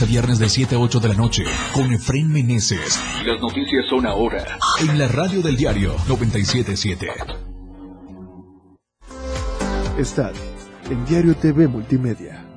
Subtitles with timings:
[0.00, 3.00] lunes a viernes de 7 a 8 de la noche con Efren Meneses.
[3.24, 4.58] Las noticias son ahora.
[4.80, 7.06] En la radio del diario 977.
[9.98, 10.32] Estad
[10.90, 12.49] en Diario TV Multimedia.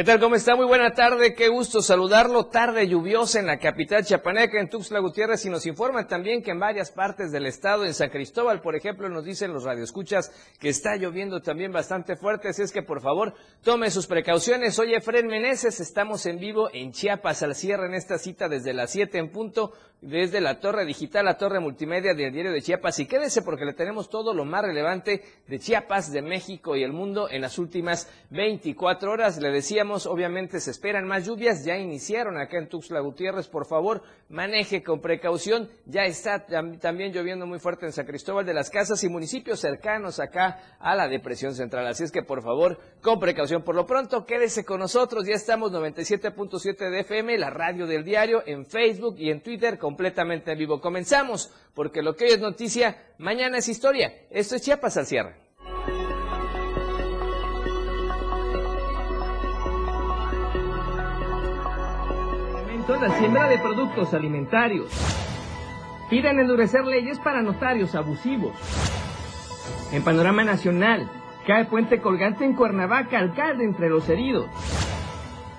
[0.00, 0.18] ¿Qué tal?
[0.18, 0.56] ¿Cómo está?
[0.56, 1.34] Muy buena tarde.
[1.34, 2.46] Qué gusto saludarlo.
[2.46, 6.58] Tarde lluviosa en la capital chiapaneca, en Tuxtla Gutiérrez, y nos informan también que en
[6.58, 10.96] varias partes del estado, en San Cristóbal, por ejemplo, nos dicen los radioescuchas que está
[10.96, 12.48] lloviendo también bastante fuerte.
[12.48, 14.78] Así es que, por favor, tome sus precauciones.
[14.78, 18.92] Oye, Efren Meneses, estamos en vivo en Chiapas al cierre en esta cita desde las
[18.92, 22.98] 7 en punto, desde la torre digital, la torre multimedia del diario de Chiapas.
[23.00, 26.94] Y quédese porque le tenemos todo lo más relevante de Chiapas, de México y el
[26.94, 29.38] mundo en las últimas 24 horas.
[29.38, 29.50] Le
[29.90, 35.00] obviamente se esperan más lluvias, ya iniciaron acá en Tuxtla Gutiérrez, por favor, maneje con
[35.00, 36.46] precaución, ya está
[36.80, 40.94] también lloviendo muy fuerte en San Cristóbal de las Casas y municipios cercanos acá a
[40.94, 44.80] la depresión central, así es que por favor, con precaución, por lo pronto, quédese con
[44.80, 49.78] nosotros, ya estamos 97.7 de FM, la radio del diario, en Facebook y en Twitter,
[49.78, 50.80] completamente en vivo.
[50.80, 55.49] Comenzamos, porque lo que hoy es noticia, mañana es historia, esto es Chiapas al cierre.
[62.98, 64.88] La siembra de productos alimentarios.
[66.08, 68.52] Piden endurecer leyes para notarios abusivos.
[69.92, 71.08] En panorama nacional,
[71.46, 74.46] cae puente colgante en Cuernavaca, alcalde entre los heridos.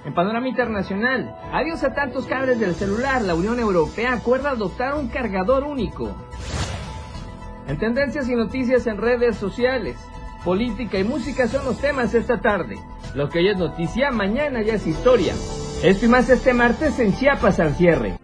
[0.03, 5.07] En panorama internacional, adiós a tantos cables del celular, la Unión Europea acuerda adoptar un
[5.07, 6.11] cargador único.
[7.67, 9.97] En tendencias y noticias en redes sociales,
[10.43, 12.77] política y música son los temas esta tarde.
[13.13, 15.33] Lo que hoy es noticia, mañana ya es historia.
[15.83, 18.15] Esto y más este martes en Chiapas al cierre.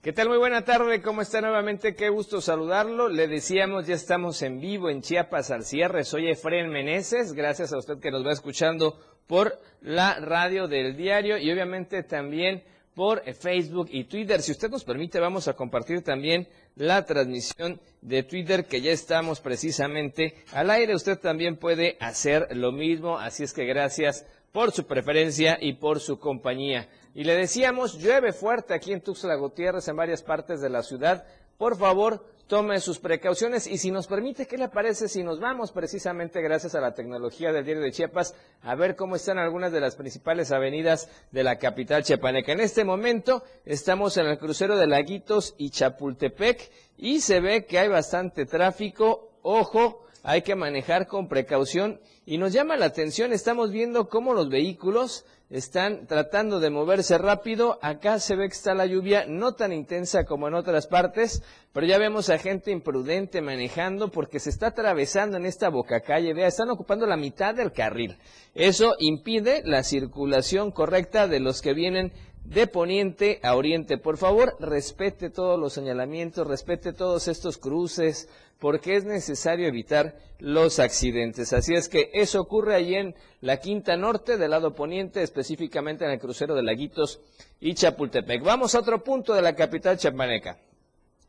[0.00, 0.28] ¿Qué tal?
[0.28, 1.96] Muy buena tarde, ¿cómo está nuevamente?
[1.96, 3.08] Qué gusto saludarlo.
[3.08, 6.04] Le decíamos, ya estamos en vivo en Chiapas al cierre.
[6.04, 8.96] Soy Efren Meneses, gracias a usted que nos va escuchando
[9.26, 12.62] por la radio del diario y obviamente también
[12.98, 14.42] por eh, Facebook y Twitter.
[14.42, 19.38] Si usted nos permite, vamos a compartir también la transmisión de Twitter que ya estamos
[19.38, 20.96] precisamente al aire.
[20.96, 26.00] Usted también puede hacer lo mismo, así es que gracias por su preferencia y por
[26.00, 26.88] su compañía.
[27.14, 31.24] Y le decíamos, llueve fuerte aquí en Tuxtla Gutiérrez, en varias partes de la ciudad.
[31.56, 35.70] Por favor, tome sus precauciones y si nos permite, ¿qué le parece si nos vamos
[35.70, 39.80] precisamente gracias a la tecnología del diario de Chiapas a ver cómo están algunas de
[39.80, 42.52] las principales avenidas de la capital chiapaneca?
[42.52, 47.78] En este momento estamos en el crucero de Laguitos y Chapultepec y se ve que
[47.78, 49.30] hay bastante tráfico.
[49.42, 54.48] Ojo, hay que manejar con precaución y nos llama la atención, estamos viendo cómo los
[54.48, 57.78] vehículos están tratando de moverse rápido.
[57.80, 61.42] Acá se ve que está la lluvia no tan intensa como en otras partes,
[61.72, 66.34] pero ya vemos a gente imprudente manejando porque se está atravesando en esta boca calle.
[66.34, 68.18] Vea, están ocupando la mitad del carril.
[68.54, 72.12] Eso impide la circulación correcta de los que vienen
[72.48, 73.98] de poniente a oriente.
[73.98, 78.28] Por favor, respete todos los señalamientos, respete todos estos cruces,
[78.58, 81.52] porque es necesario evitar los accidentes.
[81.52, 86.10] Así es que eso ocurre allí en la Quinta Norte, del lado poniente, específicamente en
[86.10, 87.20] el crucero de Laguitos
[87.60, 88.42] y Chapultepec.
[88.42, 90.58] Vamos a otro punto de la capital chapaneca.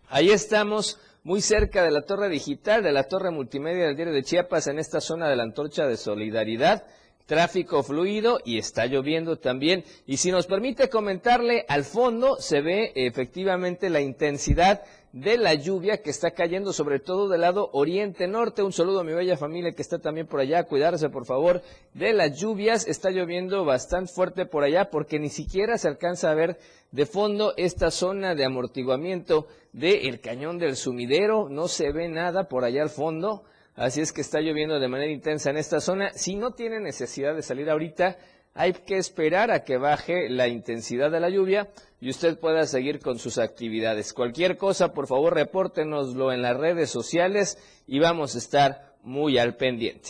[0.08, 4.24] Ahí estamos muy cerca de la torre digital, de la torre multimedia del diario de
[4.24, 6.86] Chiapas, en esta zona de la antorcha de solidaridad
[7.30, 9.84] tráfico fluido y está lloviendo también.
[10.08, 14.82] Y si nos permite comentarle, al fondo se ve efectivamente la intensidad
[15.14, 18.64] de la lluvia que está cayendo sobre todo del lado oriente-norte.
[18.64, 20.64] Un saludo a mi bella familia que está también por allá.
[20.64, 21.62] Cuidarse, por favor,
[21.94, 22.88] de las lluvias.
[22.88, 26.58] Está lloviendo bastante fuerte por allá porque ni siquiera se alcanza a ver
[26.92, 31.48] de fondo esta zona de amortiguamiento del cañón del sumidero.
[31.48, 33.44] No se ve nada por allá al fondo.
[33.80, 36.12] Así es que está lloviendo de manera intensa en esta zona.
[36.14, 38.18] Si no tiene necesidad de salir ahorita,
[38.54, 41.70] hay que esperar a que baje la intensidad de la lluvia
[42.02, 44.12] y usted pueda seguir con sus actividades.
[44.12, 49.56] Cualquier cosa, por favor, repórtenoslo en las redes sociales y vamos a estar muy al
[49.56, 50.10] pendiente.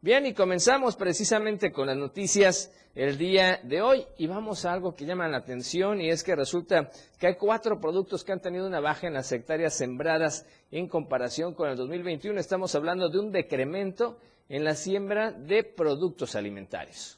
[0.00, 4.96] Bien, y comenzamos precisamente con las noticias el día de hoy y vamos a algo
[4.96, 8.66] que llama la atención y es que resulta que hay cuatro productos que han tenido
[8.66, 12.40] una baja en las hectáreas sembradas en comparación con el 2021.
[12.40, 14.18] Estamos hablando de un decremento
[14.48, 17.17] en la siembra de productos alimentarios.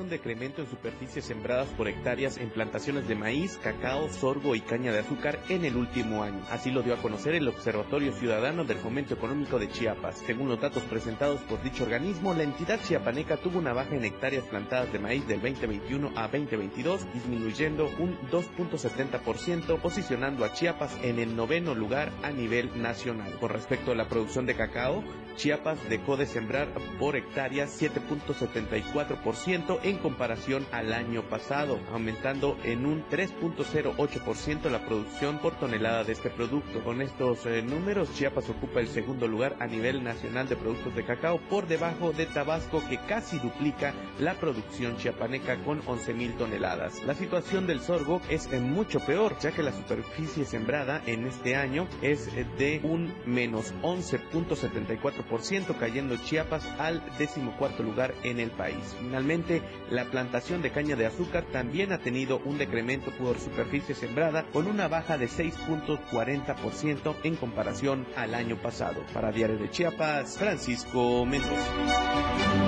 [0.00, 4.92] Un decremento en superficies sembradas por hectáreas en plantaciones de maíz, cacao, sorgo y caña
[4.92, 6.42] de azúcar en el último año.
[6.50, 10.22] Así lo dio a conocer el Observatorio Ciudadano del Fomento Económico de Chiapas.
[10.26, 14.44] Según los datos presentados por dicho organismo, la entidad chiapaneca tuvo una baja en hectáreas
[14.44, 21.36] plantadas de maíz del 2021 a 2022, disminuyendo un 2.70%, posicionando a Chiapas en el
[21.36, 23.32] noveno lugar a nivel nacional.
[23.38, 25.02] Con respecto a la producción de cacao,
[25.36, 26.68] Chiapas dejó de sembrar
[26.98, 35.54] por hectárea 7.74% en comparación al año pasado, aumentando en un 3.08% la producción por
[35.54, 36.82] tonelada de este producto.
[36.84, 41.04] Con estos eh, números, Chiapas ocupa el segundo lugar a nivel nacional de productos de
[41.04, 47.02] cacao por debajo de Tabasco que casi duplica la producción chiapaneca con 11.000 toneladas.
[47.04, 51.56] La situación del sorgo es eh, mucho peor, ya que la superficie sembrada en este
[51.56, 58.96] año es eh, de un menos 11.74%, cayendo Chiapas al decimocuarto lugar en el país.
[58.98, 64.44] Finalmente, la plantación de caña de azúcar también ha tenido un decremento por superficie sembrada
[64.52, 69.02] con una baja de 6.40% en comparación al año pasado.
[69.12, 72.62] Para Diario de Chiapas, Francisco Mendoza.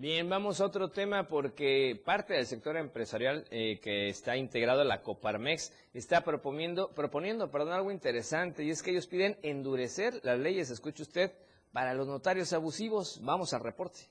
[0.00, 4.84] Bien, vamos a otro tema porque parte del sector empresarial eh, que está integrado a
[4.84, 10.38] la Coparmex está proponiendo, proponiendo perdón, algo interesante y es que ellos piden endurecer las
[10.38, 11.32] leyes, escuche usted,
[11.72, 13.20] para los notarios abusivos.
[13.24, 14.02] Vamos al reporte.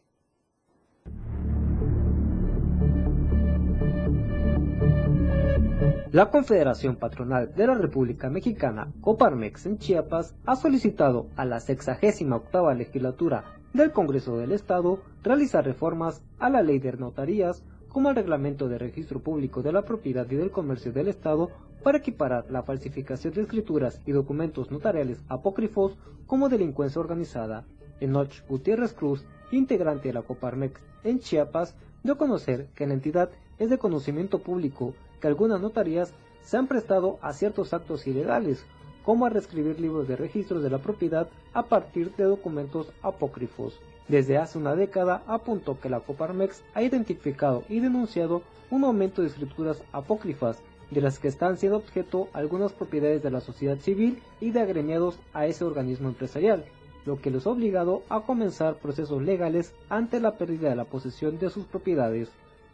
[6.14, 12.74] La Confederación Patronal de la República Mexicana, Coparmex en Chiapas, ha solicitado a la 68
[12.76, 18.70] legislatura del Congreso del Estado realizar reformas a la ley de notarías como el reglamento
[18.70, 21.50] de registro público de la propiedad y del comercio del Estado
[21.84, 27.66] para equiparar la falsificación de escrituras y documentos notariales apócrifos como delincuencia organizada.
[28.00, 33.30] Enoch Gutiérrez Cruz, integrante de la Coparmex en Chiapas, dio a conocer que la entidad
[33.58, 38.66] es de conocimiento público que algunas notarías se han prestado a ciertos actos ilegales,
[39.04, 43.80] como a reescribir libros de registros de la propiedad a partir de documentos apócrifos.
[44.08, 48.42] Desde hace una década apuntó que la Coparmex ha identificado y denunciado
[48.72, 50.62] un aumento de escrituras apócrifas,
[50.92, 55.20] de las que están siendo objeto algunas propiedades de la sociedad civil y de agremiados
[55.34, 56.66] a ese organismo empresarial,
[57.06, 61.40] lo que les ha obligado a comenzar procesos legales ante la pérdida de la posesión
[61.40, 62.30] de sus propiedades.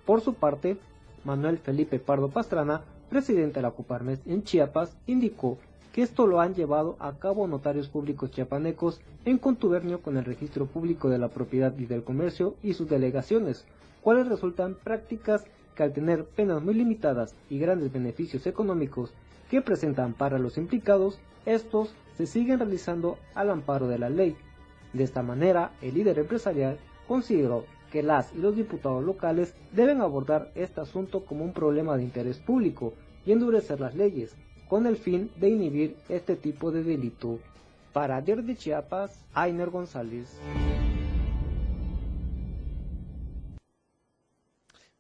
[0.06, 0.78] Por su parte,
[1.24, 5.58] Manuel Felipe Pardo Pastrana, presidente de la Coparmex en Chiapas, indicó
[5.92, 10.66] que esto lo han llevado a cabo notarios públicos chiapanecos en contubernio con el registro
[10.66, 13.66] público de la propiedad y del comercio y sus delegaciones,
[14.02, 19.14] cuales resultan prácticas que al tener penas muy limitadas y grandes beneficios económicos
[19.50, 24.36] que presentan para los implicados, estos se siguen realizando al amparo de la ley.
[24.94, 26.78] De esta manera, el líder empresarial
[27.08, 32.02] consideró que las y los diputados locales deben abordar este asunto como un problema de
[32.02, 34.36] interés público y endurecer las leyes,
[34.68, 37.38] con el fin de inhibir este tipo de delito.
[37.94, 40.36] Para Diario de Chiapas, Ainer González.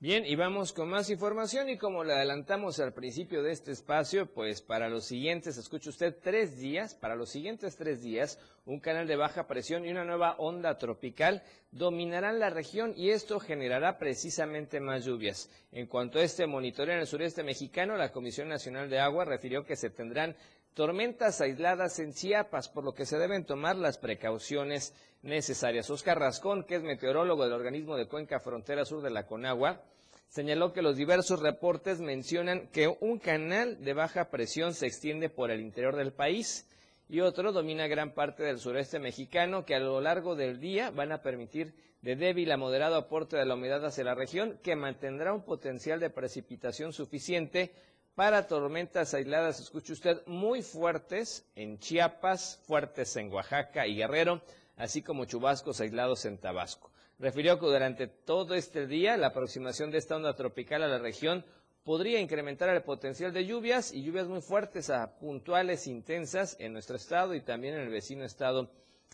[0.04, 4.26] Bien, y vamos con más información y como le adelantamos al principio de este espacio,
[4.26, 9.08] pues para los siguientes, escuche usted, tres días, para los siguientes tres días, un canal
[9.08, 11.42] de baja presión y una nueva onda tropical
[11.72, 15.50] dominarán la región y esto generará precisamente más lluvias.
[15.72, 19.64] En cuanto a este monitoreo en el sureste mexicano, la Comisión Nacional de Agua refirió
[19.64, 20.36] que se tendrán
[20.74, 25.90] tormentas aisladas en Chiapas, por lo que se deben tomar las precauciones necesarias.
[25.90, 29.82] Oscar Rascón, que es meteorólogo del organismo de Cuenca Frontera Sur de la Conagua,
[30.28, 35.52] señaló que los diversos reportes mencionan que un canal de baja presión se extiende por
[35.52, 36.68] el interior del país
[37.10, 41.12] y otro domina gran parte del sureste mexicano que a lo largo del día van
[41.12, 45.34] a permitir de débil a moderado aporte de la humedad hacia la región que mantendrá
[45.34, 47.72] un potencial de precipitación suficiente
[48.16, 54.42] para tormentas aisladas, escuche usted, muy fuertes en Chiapas, fuertes en Oaxaca y Guerrero,
[54.76, 56.92] así como chubascos aislados en Tabasco.
[57.24, 61.46] Refirió que durante todo este día la aproximación de esta onda tropical a la región
[61.86, 66.98] podría incrementar el potencial de lluvias y lluvias muy fuertes a puntuales intensas en nuestro
[66.98, 68.70] estado y también en el vecino estado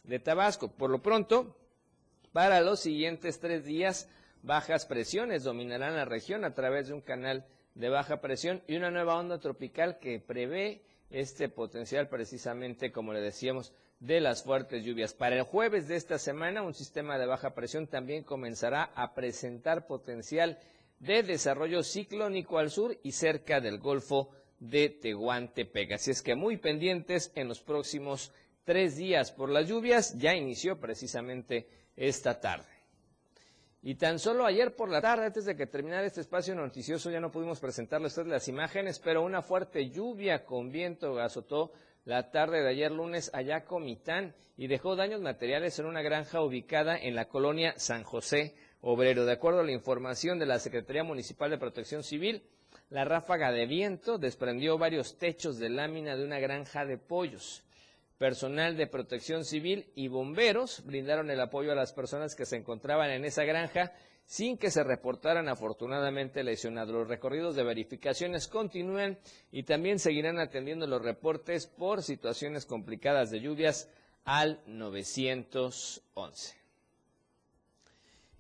[0.06, 0.72] de Tabasco.
[0.72, 1.56] Por lo pronto,
[2.34, 4.10] para los siguientes tres días,
[4.42, 8.90] bajas presiones dominarán la región a través de un canal de baja presión y una
[8.90, 15.14] nueva onda tropical que prevé este potencial precisamente, como le decíamos, de las fuertes lluvias.
[15.14, 19.88] Para el jueves de esta semana, un sistema de baja presión también comenzará a presentar
[19.88, 20.58] potencial
[21.00, 24.30] de desarrollo ciclónico al sur y cerca del Golfo
[24.60, 25.94] de Tehuantepec.
[25.94, 28.32] Así es que muy pendientes en los próximos
[28.64, 30.18] tres días por las lluvias.
[30.18, 32.68] Ya inició precisamente esta tarde.
[33.82, 37.22] Y tan solo ayer por la tarde, antes de que terminara este espacio noticioso, ya
[37.22, 41.72] no pudimos presentarle a usted las imágenes, pero una fuerte lluvia con viento azotó
[42.06, 46.98] la tarde de ayer lunes allá Comitán y dejó daños materiales en una granja ubicada
[46.98, 49.26] en la colonia San José Obrero.
[49.26, 52.44] De acuerdo a la información de la Secretaría Municipal de Protección Civil,
[52.90, 57.64] la ráfaga de viento desprendió varios techos de lámina de una granja de pollos.
[58.18, 63.12] Personal de protección civil y bomberos brindaron el apoyo a las personas que se encontraban
[63.12, 63.94] en esa granja
[64.30, 66.94] sin que se reportaran afortunadamente lesionados.
[66.94, 69.18] Los recorridos de verificaciones continúan
[69.52, 73.90] y también seguirán atendiendo los reportes por situaciones complicadas de lluvias
[74.26, 76.56] al 911.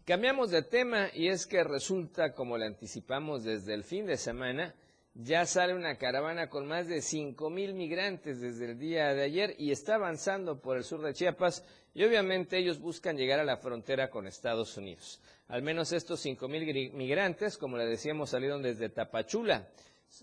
[0.05, 4.75] Cambiamos de tema y es que resulta, como le anticipamos desde el fin de semana,
[5.15, 9.55] ya sale una caravana con más de cinco mil migrantes desde el día de ayer
[9.58, 11.65] y está avanzando por el sur de Chiapas
[11.96, 15.19] y obviamente ellos buscan llegar a la frontera con Estados Unidos.
[15.49, 19.67] Al menos estos cinco mil migrantes, como le decíamos, salieron desde Tapachula.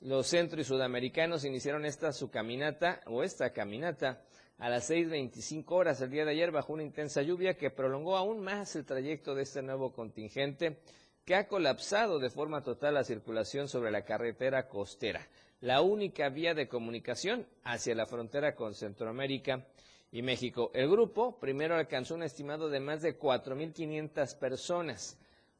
[0.03, 4.23] Los centro y sudamericanos iniciaron esta su caminata o esta caminata
[4.59, 8.41] a las 6.25 horas el día de ayer bajo una intensa lluvia que prolongó aún
[8.41, 10.79] más el trayecto de este nuevo contingente
[11.25, 15.27] que ha colapsado de forma total la circulación sobre la carretera costera,
[15.61, 19.67] la única vía de comunicación hacia la frontera con Centroamérica
[20.13, 20.71] y México.
[20.75, 25.19] El grupo primero alcanzó un estimado de más de 4.500 personas.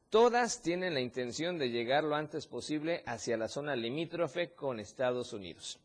[0.09, 5.33] Todas tienen la intención de llegar lo antes posible hacia la zona limítrofe con Estados
[5.33, 5.79] Unidos.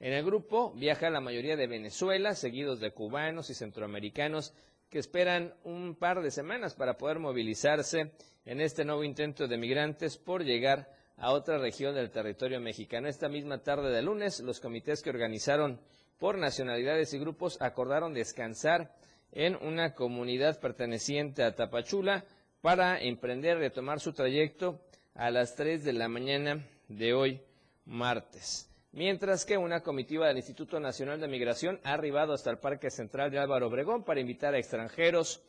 [0.00, 4.54] En el grupo viaja la mayoría de Venezuela, seguidos de cubanos y centroamericanos
[4.90, 8.12] que esperan un par de semanas para poder movilizarse
[8.44, 13.08] en este nuevo intento de migrantes por llegar a otra región del territorio mexicano.
[13.08, 15.80] Esta misma tarde de lunes, los comités que organizaron
[16.18, 18.94] por nacionalidades y grupos acordaron descansar
[19.32, 22.24] en una comunidad perteneciente a Tapachula
[22.60, 24.80] para emprender, retomar su trayecto
[25.14, 27.40] a las 3 de la mañana de hoy,
[27.84, 28.70] martes.
[28.92, 33.30] Mientras que una comitiva del Instituto Nacional de Migración ha arribado hasta el Parque Central
[33.30, 35.42] de Álvaro Obregón para invitar a extranjeros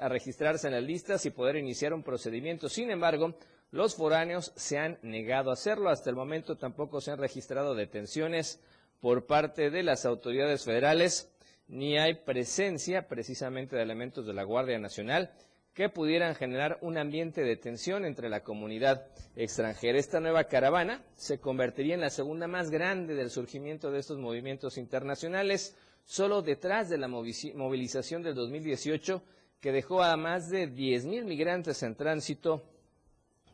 [0.00, 2.68] a registrarse en las listas y poder iniciar un procedimiento.
[2.68, 3.34] Sin embargo,
[3.70, 5.90] los foráneos se han negado a hacerlo.
[5.90, 8.60] Hasta el momento tampoco se han registrado detenciones
[9.00, 11.30] por parte de las autoridades federales,
[11.68, 15.30] ni hay presencia precisamente de elementos de la Guardia Nacional
[15.74, 19.96] que pudieran generar un ambiente de tensión entre la comunidad extranjera.
[19.96, 24.76] Esta nueva caravana se convertiría en la segunda más grande del surgimiento de estos movimientos
[24.76, 29.22] internacionales, solo detrás de la movilización del 2018
[29.60, 32.64] que dejó a más de 10.000 migrantes en tránsito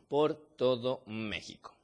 [0.07, 1.74] por todo México.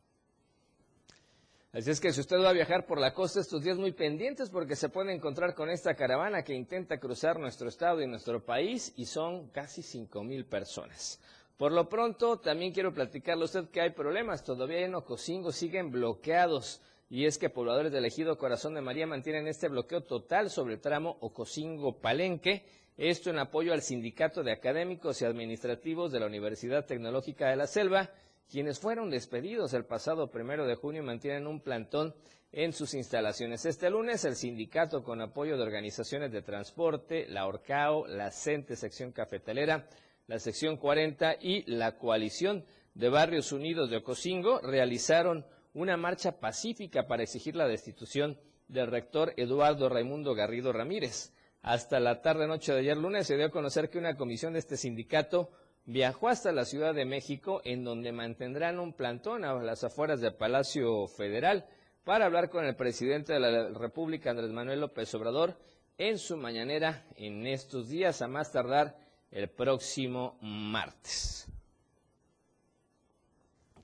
[1.73, 4.49] Así es que si usted va a viajar por la costa estos días muy pendientes
[4.49, 8.93] porque se puede encontrar con esta caravana que intenta cruzar nuestro estado y nuestro país
[8.97, 11.21] y son casi 5.000 personas.
[11.55, 14.43] Por lo pronto, también quiero platicarle a usted que hay problemas.
[14.43, 16.81] Todavía en Ocosingo siguen bloqueados.
[17.09, 20.81] Y es que pobladores del ejido Corazón de María mantienen este bloqueo total sobre el
[20.81, 22.65] tramo Ocosingo-Palenque
[22.97, 27.65] esto en apoyo al Sindicato de Académicos y Administrativos de la Universidad Tecnológica de la
[27.65, 28.11] Selva,
[28.51, 32.13] quienes fueron despedidos el pasado primero de junio mantienen un plantón
[32.51, 33.65] en sus instalaciones.
[33.65, 39.13] Este lunes el sindicato con apoyo de organizaciones de transporte, la Orcao, la CENTE sección
[39.13, 39.88] cafetalera,
[40.27, 47.08] la sección 40 y la coalición de Barrios Unidos de Ocosingo realizaron una marcha pacífica
[47.08, 51.31] para exigir la destitución del rector Eduardo Raimundo Garrido Ramírez.
[51.62, 54.75] Hasta la tarde-noche de ayer lunes se dio a conocer que una comisión de este
[54.75, 55.51] sindicato
[55.85, 60.35] viajó hasta la Ciudad de México, en donde mantendrán un plantón a las afueras del
[60.35, 61.65] Palacio Federal
[62.03, 65.55] para hablar con el presidente de la República, Andrés Manuel López Obrador,
[65.97, 68.97] en su mañanera en estos días, a más tardar
[69.31, 71.47] el próximo martes.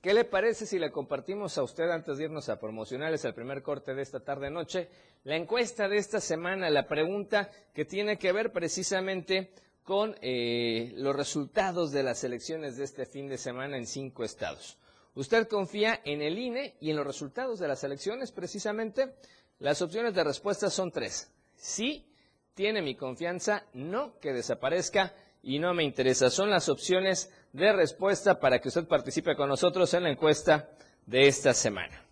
[0.01, 3.61] ¿Qué le parece si le compartimos a usted antes de irnos a promocionales el primer
[3.61, 4.89] corte de esta tarde-noche?
[5.23, 9.51] La encuesta de esta semana, la pregunta que tiene que ver precisamente
[9.87, 14.77] con eh, los resultados de las elecciones de este fin de semana en cinco estados.
[15.15, 19.15] ¿Usted confía en el INE y en los resultados de las elecciones precisamente?
[19.59, 21.31] Las opciones de respuesta son tres.
[21.55, 22.05] Sí,
[22.53, 26.29] tiene mi confianza, no, que desaparezca y no me interesa.
[26.29, 30.69] Son las opciones de respuesta para que usted participe con nosotros en la encuesta
[31.05, 32.03] de esta semana.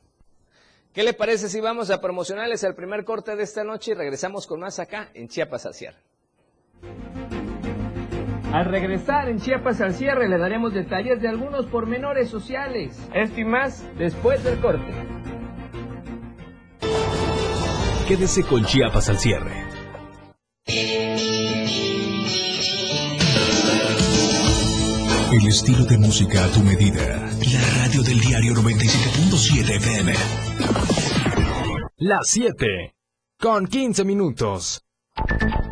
[0.94, 4.48] ¿Qué le parece si vamos a promocionarles el primer corte de esta noche y regresamos
[4.48, 7.25] con más acá en Chiapas al?
[8.56, 12.98] Al regresar en Chiapas al cierre le daremos detalles de algunos pormenores sociales.
[13.14, 14.94] Esto y más después del corte.
[18.08, 19.52] Quédese con Chiapas al cierre.
[25.34, 27.30] El estilo de música a tu medida.
[27.52, 30.14] La radio del diario 97.7 FM.
[31.98, 32.96] Las 7.
[33.38, 34.82] Con 15 minutos.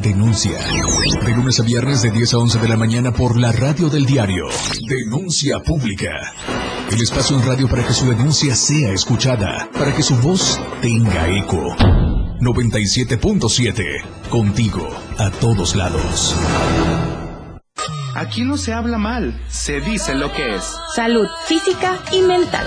[0.00, 0.58] denuncia.
[1.24, 4.04] De lunes a viernes de 10 a 11 de la mañana por la radio del
[4.04, 4.44] diario.
[4.86, 6.10] Denuncia pública.
[6.90, 11.28] El espacio en radio para que su denuncia sea escuchada, para que su voz tenga
[11.28, 11.74] eco.
[12.40, 14.28] 97.7.
[14.28, 16.36] Contigo, a todos lados.
[18.14, 20.64] Aquí no se habla mal, se dice lo que es.
[20.94, 22.66] Salud física y mental.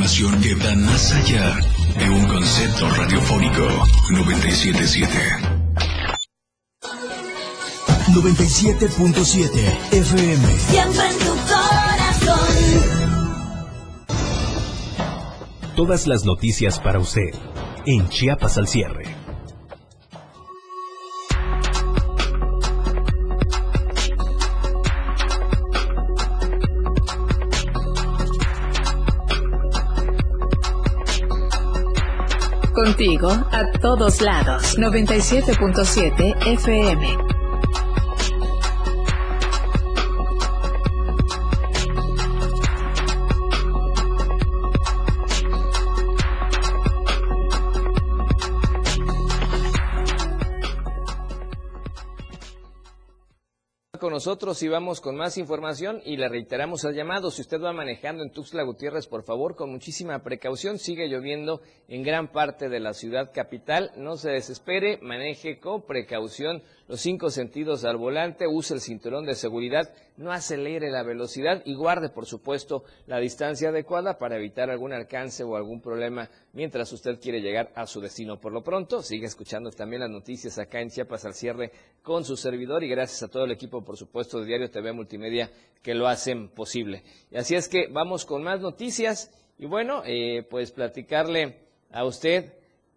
[0.00, 1.60] Programación que va más allá
[1.98, 3.68] de un concepto radiofónico
[4.08, 5.14] 977.
[8.08, 10.58] 97.7 FM.
[10.58, 12.48] Siempre en tu corazón.
[15.76, 17.34] Todas las noticias para usted
[17.84, 19.19] en Chiapas al cierre.
[32.90, 34.76] Contigo a todos lados.
[34.76, 37.29] 97.7 FM.
[54.20, 57.30] Nosotros y vamos con más información y le reiteramos el llamado.
[57.30, 60.76] Si usted va manejando en Tuxtla Gutiérrez, por favor, con muchísima precaución.
[60.76, 63.92] Sigue lloviendo en gran parte de la ciudad capital.
[63.96, 69.36] No se desespere, maneje con precaución los cinco sentidos al volante, use el cinturón de
[69.36, 74.92] seguridad, no acelere la velocidad y guarde, por supuesto, la distancia adecuada para evitar algún
[74.92, 78.40] alcance o algún problema mientras usted quiere llegar a su destino.
[78.40, 81.70] Por lo pronto, sigue escuchando también las noticias acá en Chiapas al cierre
[82.02, 85.48] con su servidor y gracias a todo el equipo, por supuesto, de Diario TV Multimedia
[85.84, 87.04] que lo hacen posible.
[87.30, 91.60] Y así es que vamos con más noticias y bueno, eh, pues platicarle
[91.92, 92.52] a usted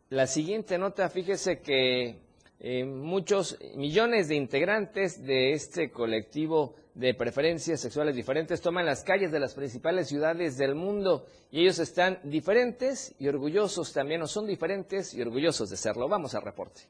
[0.09, 1.09] la siguiente nota.
[1.09, 2.22] Fíjese que
[2.65, 9.33] eh, muchos millones de integrantes de este colectivo de preferencias sexuales diferentes toman las calles
[9.33, 14.47] de las principales ciudades del mundo y ellos están diferentes y orgullosos también, o son
[14.47, 16.07] diferentes y orgullosos de serlo.
[16.07, 16.83] Vamos al reporte.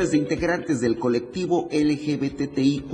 [0.00, 2.88] Millones de integrantes del colectivo LGBTIQ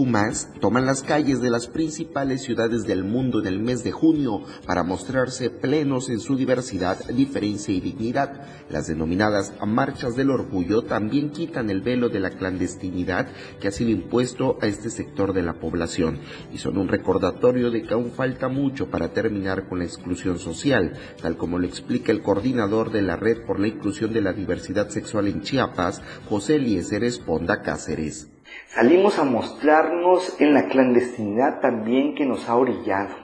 [0.61, 4.83] toman las calles de las principales ciudades del mundo en el mes de junio para
[4.83, 8.45] mostrarse plenos en su diversidad, diferencia y dignidad.
[8.71, 13.29] Las denominadas marchas del orgullo también quitan el velo de la clandestinidad
[13.61, 16.19] que ha sido impuesto a este sector de la población
[16.53, 20.95] y son un recordatorio de que aún falta mucho para terminar con la exclusión social,
[21.23, 24.89] tal como lo explica el coordinador de la Red por la Inclusión de la Diversidad
[24.89, 28.31] Sexual en Chiapas, José Eliezer Esponda Cáceres.
[28.69, 33.15] Salimos a mostrarnos en la clandestinidad también que nos ha orillado.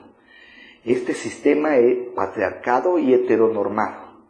[0.85, 1.71] Este sistema
[2.15, 4.23] patriarcado y heteronormado.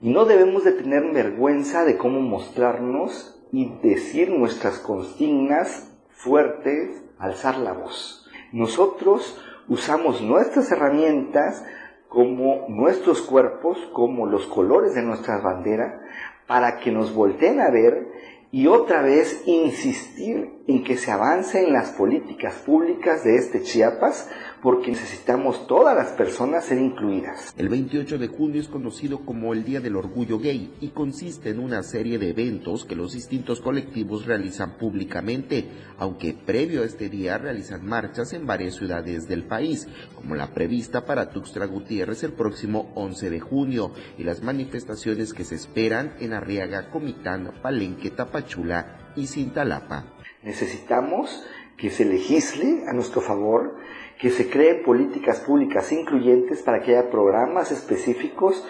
[0.00, 7.58] Y no debemos de tener vergüenza de cómo mostrarnos y decir nuestras consignas fuertes, alzar
[7.58, 8.28] la voz.
[8.52, 11.64] Nosotros usamos nuestras herramientas
[12.08, 16.00] como nuestros cuerpos, como los colores de nuestra bandera,
[16.46, 18.09] para que nos volteen a ver
[18.52, 24.28] y otra vez insistir en que se avance en las políticas públicas de este Chiapas
[24.62, 27.52] porque necesitamos todas las personas ser incluidas.
[27.56, 31.58] El 28 de junio es conocido como el Día del Orgullo Gay y consiste en
[31.58, 35.66] una serie de eventos que los distintos colectivos realizan públicamente,
[35.98, 41.04] aunque previo a este día realizan marchas en varias ciudades del país, como la prevista
[41.04, 46.32] para Tuxtla Gutiérrez el próximo 11 de junio y las manifestaciones que se esperan en
[46.32, 50.19] Arriaga, Comitán, Palenque, Tapachula y Cintalapa.
[50.42, 51.44] Necesitamos
[51.76, 53.76] que se legisle a nuestro favor,
[54.18, 58.64] que se creen políticas públicas incluyentes para que haya programas específicos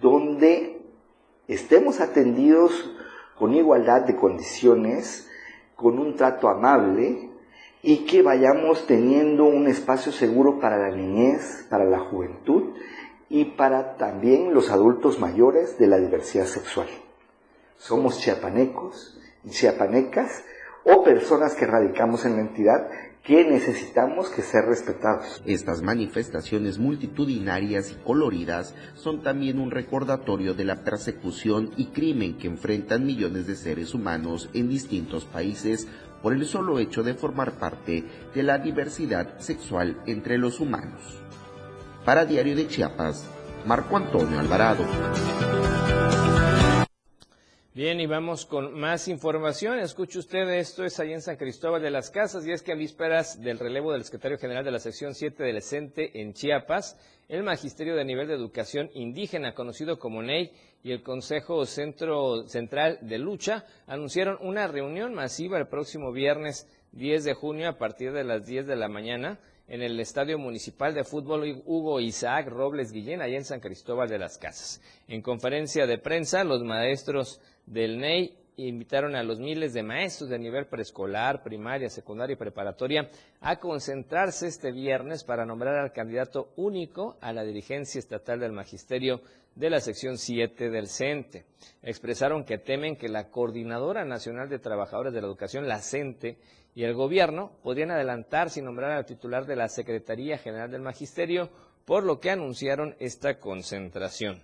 [0.00, 0.80] donde
[1.48, 2.90] estemos atendidos
[3.38, 5.30] con igualdad de condiciones,
[5.76, 7.30] con un trato amable
[7.82, 12.74] y que vayamos teniendo un espacio seguro para la niñez, para la juventud
[13.28, 16.88] y para también los adultos mayores de la diversidad sexual.
[17.76, 20.44] Somos chiapanecos y chiapanecas
[20.84, 22.88] o personas que radicamos en la entidad
[23.24, 25.42] que necesitamos que ser respetados.
[25.46, 32.48] Estas manifestaciones multitudinarias y coloridas son también un recordatorio de la persecución y crimen que
[32.48, 35.88] enfrentan millones de seres humanos en distintos países
[36.22, 41.18] por el solo hecho de formar parte de la diversidad sexual entre los humanos.
[42.04, 43.26] Para Diario de Chiapas,
[43.64, 44.84] Marco Antonio Alvarado.
[47.76, 49.80] Bien, y vamos con más información.
[49.80, 52.76] Escuche usted, esto es ahí en San Cristóbal de las Casas, y es que a
[52.76, 56.96] vísperas del relevo del secretario general de la sección 7 del ECENTE en Chiapas,
[57.28, 60.52] el Magisterio de Nivel de Educación Indígena, conocido como NEI,
[60.84, 67.24] y el Consejo Centro, Central de Lucha anunciaron una reunión masiva el próximo viernes 10
[67.24, 71.04] de junio a partir de las 10 de la mañana en el Estadio Municipal de
[71.04, 74.80] Fútbol Hugo Isaac Robles Guillén, allá en San Cristóbal de las Casas.
[75.08, 80.38] En conferencia de prensa, los maestros del NEI invitaron a los miles de maestros de
[80.38, 87.16] nivel preescolar, primaria, secundaria y preparatoria a concentrarse este viernes para nombrar al candidato único
[87.20, 89.20] a la dirigencia estatal del magisterio
[89.54, 91.44] de la sección 7 del CENTE.
[91.82, 96.38] Expresaron que temen que la Coordinadora Nacional de Trabajadores de la Educación, la CENTE,
[96.76, 101.48] y el gobierno podrían adelantarse y nombrar al titular de la Secretaría General del Magisterio,
[101.84, 104.42] por lo que anunciaron esta concentración.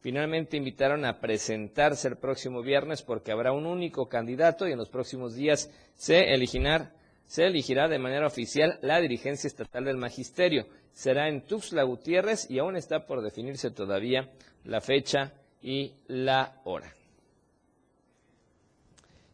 [0.00, 4.88] Finalmente invitaron a presentarse el próximo viernes porque habrá un único candidato y en los
[4.88, 6.92] próximos días se elegirá,
[7.26, 10.66] se elegirá de manera oficial la dirigencia estatal del magisterio.
[10.92, 14.30] Será en Tuxtla Gutiérrez y aún está por definirse todavía
[14.64, 15.32] la fecha
[15.62, 16.97] y la hora.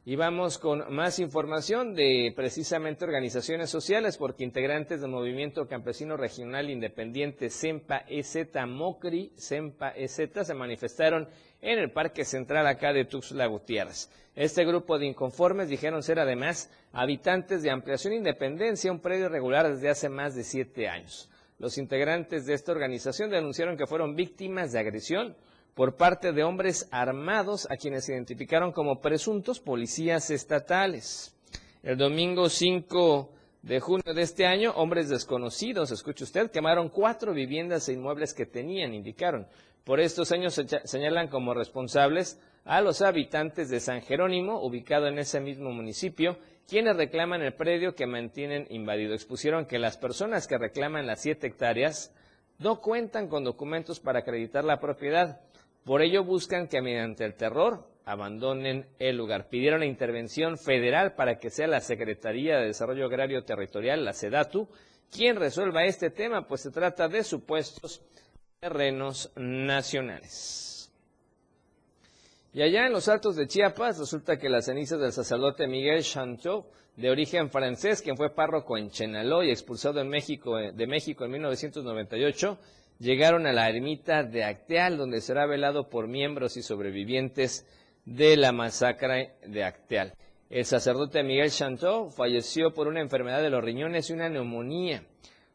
[0.07, 6.69] Y vamos con más información de precisamente organizaciones sociales, porque integrantes del Movimiento Campesino Regional
[6.69, 11.27] Independiente SEMPA EZ Mocri, SEMPA EZ, se manifestaron
[11.63, 14.11] en el Parque Central acá de Tuxtla Gutiérrez.
[14.35, 19.89] Este grupo de inconformes dijeron ser además habitantes de Ampliación Independencia, un predio regular desde
[19.89, 21.31] hace más de siete años.
[21.59, 25.35] Los integrantes de esta organización denunciaron que fueron víctimas de agresión
[25.75, 31.35] por parte de hombres armados a quienes identificaron como presuntos policías estatales.
[31.83, 33.31] El domingo 5
[33.63, 38.47] de junio de este año, hombres desconocidos, escuche usted, quemaron cuatro viviendas e inmuebles que
[38.47, 39.47] tenían, indicaron.
[39.85, 45.19] Por estos años se señalan como responsables a los habitantes de San Jerónimo, ubicado en
[45.19, 49.13] ese mismo municipio, quienes reclaman el predio que mantienen invadido.
[49.13, 52.15] Expusieron que las personas que reclaman las siete hectáreas
[52.59, 55.41] no cuentan con documentos para acreditar la propiedad.
[55.85, 59.49] Por ello buscan que mediante el terror abandonen el lugar.
[59.49, 64.69] Pidieron la intervención federal para que sea la Secretaría de Desarrollo Agrario Territorial, la SEDATU,
[65.11, 68.03] quien resuelva este tema, pues se trata de supuestos
[68.61, 70.91] terrenos nacionales.
[72.53, 76.67] Y allá en los Altos de Chiapas resulta que las cenizas del sacerdote Miguel Chanteau,
[76.97, 81.33] de origen francés, quien fue párroco en Chenaló y expulsado en México, de México en
[81.33, 82.59] 1998,
[82.99, 87.67] llegaron a la ermita de Acteal, donde será velado por miembros y sobrevivientes
[88.05, 90.15] de la masacre de Acteal.
[90.51, 95.05] El sacerdote Miguel Chanteau falleció por una enfermedad de los riñones y una neumonía.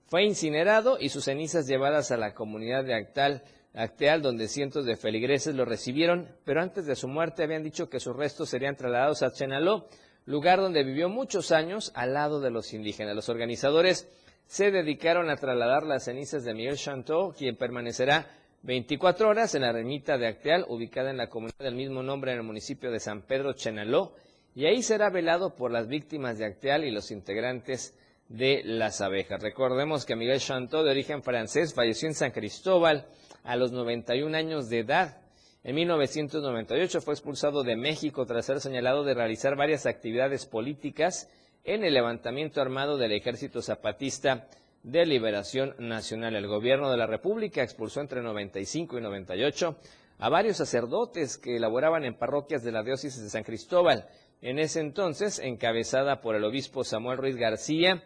[0.08, 4.98] Fue incinerado y sus cenizas llevadas a la comunidad de Acteal, Acteal, donde cientos de
[4.98, 9.22] feligreses lo recibieron, pero antes de su muerte habían dicho que sus restos serían trasladados
[9.22, 9.88] a Chenaló,
[10.26, 13.16] lugar donde vivió muchos años al lado de los indígenas.
[13.16, 14.10] Los organizadores
[14.50, 18.26] se dedicaron a trasladar las cenizas de Miguel Chanteau, quien permanecerá
[18.64, 22.40] 24 horas en la ermita de Acteal, ubicada en la comunidad del mismo nombre en
[22.40, 24.16] el municipio de San Pedro Chenaló,
[24.56, 27.96] y ahí será velado por las víctimas de Acteal y los integrantes
[28.28, 29.40] de las abejas.
[29.40, 33.06] Recordemos que Miguel Chanteau, de origen francés, falleció en San Cristóbal
[33.44, 35.22] a los 91 años de edad.
[35.64, 41.30] En 1998 fue expulsado de México tras ser señalado de realizar varias actividades políticas
[41.70, 44.48] en el levantamiento armado del Ejército Zapatista
[44.82, 46.36] de Liberación Nacional.
[46.36, 49.78] El gobierno de la República expulsó entre 95 y 98
[50.18, 54.08] a varios sacerdotes que elaboraban en parroquias de la diócesis de San Cristóbal,
[54.42, 58.02] en ese entonces encabezada por el obispo Samuel Ruiz García,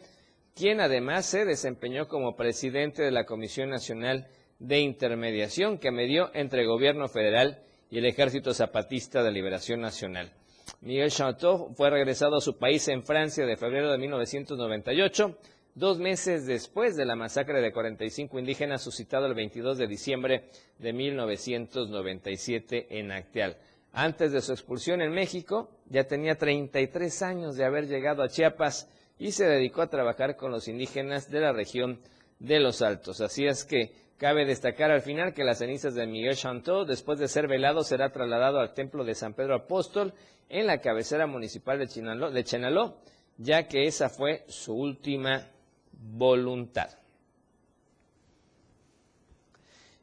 [0.54, 4.28] quien además se desempeñó como presidente de la Comisión Nacional
[4.60, 10.34] de Intermediación que medió entre el gobierno federal y el Ejército Zapatista de Liberación Nacional.
[10.82, 15.38] Miguel Chanteau fue regresado a su país en Francia de febrero de 1998,
[15.76, 20.50] dos meses después de la masacre de 45 indígenas suscitado el 22 de diciembre
[20.80, 23.58] de 1997 en Acteal.
[23.94, 28.90] Antes de su expulsión en México, ya tenía 33 años de haber llegado a Chiapas
[29.20, 32.00] y se dedicó a trabajar con los indígenas de la región
[32.40, 33.22] de los Altos.
[33.22, 37.28] Así es que cabe destacar al final que las cenizas de Miguel Chanteau, después de
[37.28, 40.14] ser velado, será trasladado al templo de San Pedro Apóstol
[40.50, 42.98] en la cabecera municipal de Chenaló, de Chenaló
[43.38, 45.50] ya que esa fue su última
[45.92, 46.90] voluntad.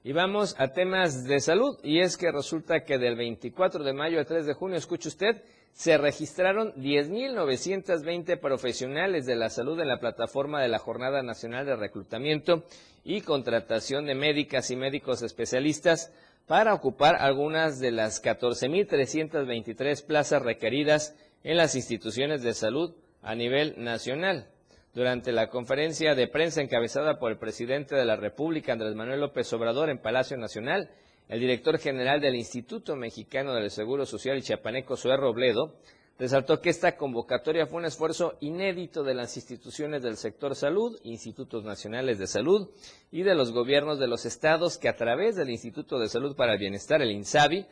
[0.03, 4.19] Y vamos a temas de salud, y es que resulta que del 24 de mayo
[4.19, 5.43] al 3 de junio, escuche usted,
[5.73, 11.77] se registraron 10.920 profesionales de la salud en la plataforma de la Jornada Nacional de
[11.77, 12.65] Reclutamiento
[13.05, 16.13] y Contratación de Médicas y Médicos Especialistas
[16.47, 23.75] para ocupar algunas de las 14.323 plazas requeridas en las instituciones de salud a nivel
[23.79, 24.49] nacional.
[24.93, 29.53] Durante la conferencia de prensa encabezada por el presidente de la República, Andrés Manuel López
[29.53, 30.91] Obrador, en Palacio Nacional,
[31.29, 35.77] el director general del Instituto Mexicano del Seguro Social y Chiapaneco, Zoé Robledo,
[36.21, 41.65] resaltó que esta convocatoria fue un esfuerzo inédito de las instituciones del sector salud, institutos
[41.65, 42.69] nacionales de salud
[43.11, 46.53] y de los gobiernos de los estados que a través del Instituto de Salud para
[46.53, 47.65] el Bienestar, el INSABI,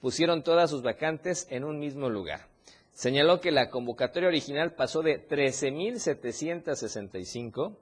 [0.00, 2.48] pusieron todas sus vacantes en un mismo lugar.
[2.92, 7.76] Señaló que la convocatoria original pasó de 13.765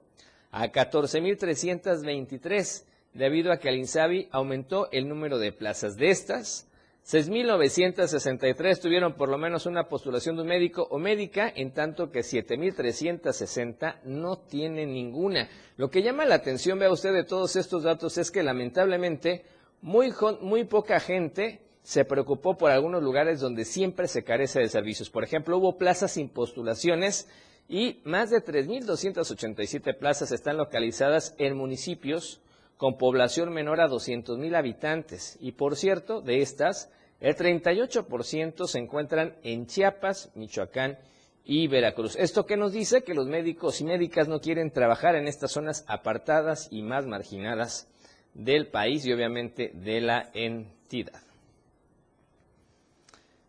[0.51, 2.83] a 14.323
[3.19, 6.67] debido a que el INSABI aumentó el número de plazas de estas.
[7.05, 12.21] 6.963 tuvieron por lo menos una postulación de un médico o médica, en tanto que
[12.21, 15.49] 7.360 no tienen ninguna.
[15.75, 19.43] Lo que llama la atención, vea usted, de todos estos datos es que lamentablemente
[19.81, 25.09] muy, muy poca gente se preocupó por algunos lugares donde siempre se carece de servicios.
[25.09, 27.27] Por ejemplo, hubo plazas sin postulaciones
[27.67, 32.41] y más de 3.287 plazas están localizadas en municipios
[32.79, 35.37] con población menor a 200 mil habitantes.
[35.41, 36.89] Y por cierto, de estas,
[37.19, 40.97] el 38% se encuentran en Chiapas, Michoacán
[41.43, 42.15] y Veracruz.
[42.15, 43.03] ¿Esto qué nos dice?
[43.03, 47.89] Que los médicos y médicas no quieren trabajar en estas zonas apartadas y más marginadas
[48.33, 51.21] del país y obviamente de la entidad.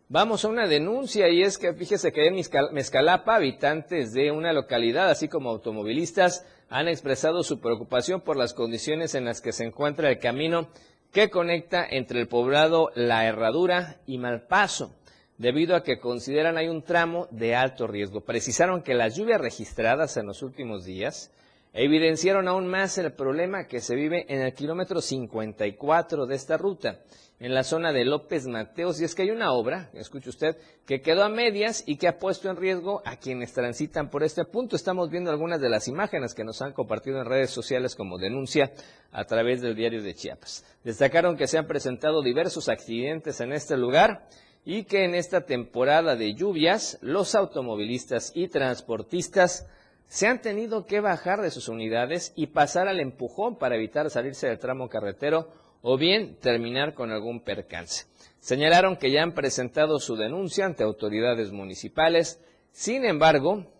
[0.09, 2.35] Vamos a una denuncia y es que fíjese que en
[2.73, 9.13] Mezcalapa habitantes de una localidad, así como automovilistas, han expresado su preocupación por las condiciones
[9.13, 10.69] en las que se encuentra el camino
[11.11, 14.95] que conecta entre el poblado La Herradura y Malpaso,
[15.37, 18.21] debido a que consideran hay un tramo de alto riesgo.
[18.21, 21.33] Precisaron que las lluvias registradas en los últimos días
[21.73, 26.99] evidenciaron aún más el problema que se vive en el kilómetro 54 de esta ruta
[27.39, 29.01] en la zona de López Mateos.
[29.01, 32.19] Y es que hay una obra, escuche usted, que quedó a medias y que ha
[32.19, 34.75] puesto en riesgo a quienes transitan por este punto.
[34.75, 38.71] Estamos viendo algunas de las imágenes que nos han compartido en redes sociales como denuncia
[39.11, 40.63] a través del diario de Chiapas.
[40.83, 44.27] Destacaron que se han presentado diversos accidentes en este lugar
[44.63, 49.65] y que en esta temporada de lluvias los automovilistas y transportistas
[50.11, 54.45] se han tenido que bajar de sus unidades y pasar al empujón para evitar salirse
[54.45, 58.07] del tramo carretero o bien terminar con algún percance.
[58.41, 62.41] Señalaron que ya han presentado su denuncia ante autoridades municipales,
[62.73, 63.71] sin embargo,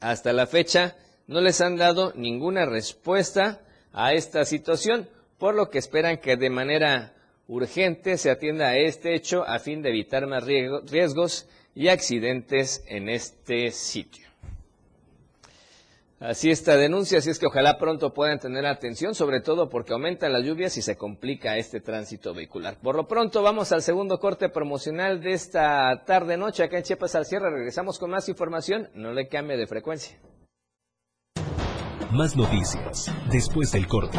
[0.00, 5.78] hasta la fecha no les han dado ninguna respuesta a esta situación, por lo que
[5.78, 7.16] esperan que de manera
[7.48, 13.08] urgente se atienda a este hecho a fin de evitar más riesgos y accidentes en
[13.08, 14.31] este sitio.
[16.22, 20.32] Así esta denuncia, así es que ojalá pronto puedan tener atención, sobre todo porque aumentan
[20.32, 22.76] las lluvias y se complica este tránsito vehicular.
[22.80, 27.16] Por lo pronto vamos al segundo corte promocional de esta tarde noche acá en Chiapas
[27.16, 27.50] al cierre.
[27.50, 30.16] Regresamos con más información, no le cambie de frecuencia.
[32.12, 34.18] Más noticias después del corte.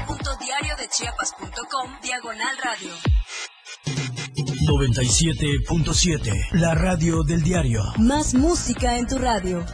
[0.61, 2.91] www.diariodechiapas.com Diagonal Radio.
[4.67, 6.51] 97.7.
[6.53, 7.81] La radio del diario.
[7.97, 9.65] Más música en tu radio.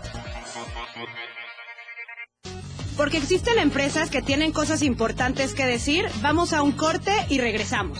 [2.95, 8.00] Porque existen empresas que tienen cosas importantes que decir, vamos a un corte y regresamos.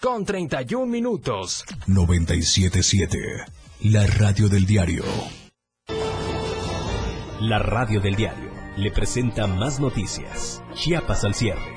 [0.00, 1.64] con 31 minutos.
[1.86, 3.18] 977.
[3.84, 5.04] La radio del diario.
[7.40, 10.62] La radio del diario le presenta más noticias.
[10.74, 11.74] Chiapas al cierre.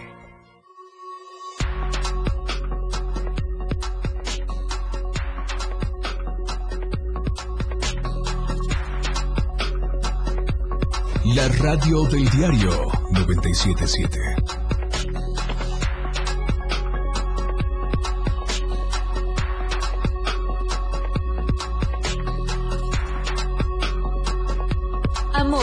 [11.36, 14.58] La radio del diario 977.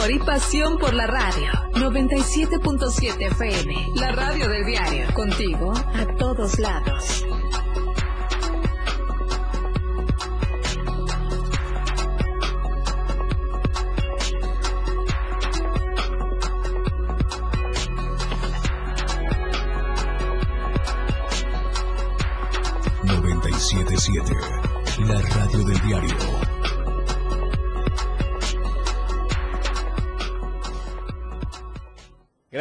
[0.07, 1.51] Amor y pasión por la radio.
[1.73, 3.91] 97.7 FM.
[3.95, 5.13] La radio del diario.
[5.13, 7.25] Contigo a todos lados.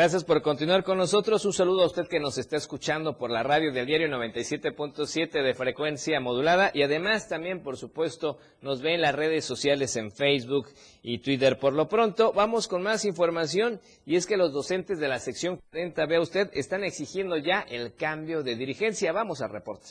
[0.07, 1.45] Gracias por continuar con nosotros.
[1.47, 5.53] Un saludo a usted que nos está escuchando por la radio del diario 97.7 de
[5.53, 10.69] frecuencia modulada y además también, por supuesto, nos ve en las redes sociales en Facebook
[11.03, 11.59] y Twitter.
[11.59, 15.59] Por lo pronto, vamos con más información y es que los docentes de la sección
[15.73, 19.11] 40, vea usted, están exigiendo ya el cambio de dirigencia.
[19.11, 19.88] Vamos al reporte.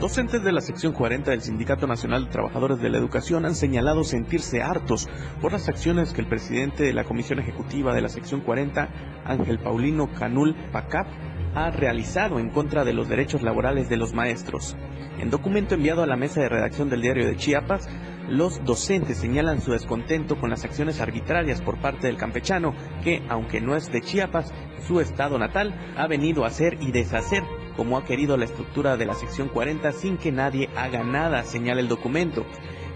[0.00, 4.04] Docentes de la sección 40 del Sindicato Nacional de Trabajadores de la Educación han señalado
[4.04, 5.08] sentirse hartos
[5.40, 8.88] por las acciones que el presidente de la Comisión Ejecutiva de la sección 40,
[9.24, 11.08] Ángel Paulino Canul Pacap,
[11.56, 14.76] ha realizado en contra de los derechos laborales de los maestros.
[15.18, 17.88] En documento enviado a la mesa de redacción del diario de Chiapas,
[18.28, 23.60] los docentes señalan su descontento con las acciones arbitrarias por parte del campechano, que, aunque
[23.60, 24.54] no es de Chiapas,
[24.86, 27.42] su estado natal, ha venido a hacer y deshacer
[27.78, 31.80] como ha querido la estructura de la sección 40 sin que nadie haga nada, señala
[31.80, 32.44] el documento.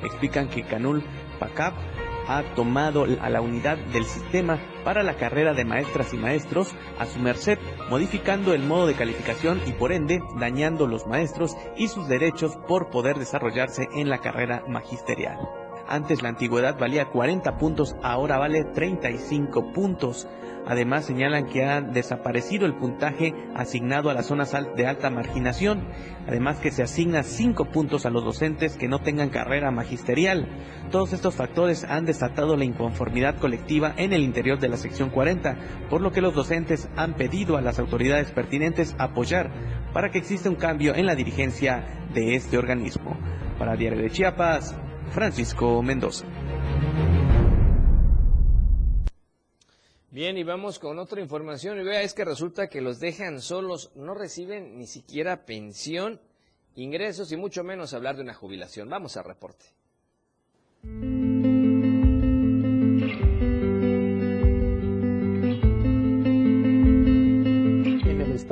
[0.03, 1.05] Explican que Canul
[1.39, 1.73] Pacap
[2.27, 7.07] ha tomado a la unidad del sistema para la carrera de maestras y maestros a
[7.07, 12.09] su merced, modificando el modo de calificación y por ende dañando los maestros y sus
[12.09, 15.39] derechos por poder desarrollarse en la carrera magisterial.
[15.87, 20.27] Antes la antigüedad valía 40 puntos, ahora vale 35 puntos.
[20.67, 25.89] Además señalan que ha desaparecido el puntaje asignado a las zonas de alta marginación,
[26.27, 30.49] además que se asigna 5 puntos a los docentes que no tengan carrera magisterial.
[30.91, 35.57] Todos estos factores han desatado la inconformidad colectiva en el interior de la sección 40,
[35.91, 39.51] por lo que los docentes han pedido a las autoridades pertinentes apoyar
[39.93, 43.17] para que exista un cambio en la dirigencia de este organismo.
[43.59, 44.77] Para Diario de Chiapas,
[45.11, 46.25] Francisco Mendoza.
[50.13, 51.81] Bien, y vamos con otra información.
[51.81, 56.21] Y vea, es que resulta que los dejan solos, no reciben ni siquiera pensión,
[56.75, 58.91] ingresos y mucho menos hablar de una jubilación.
[58.91, 59.65] Vamos al reporte.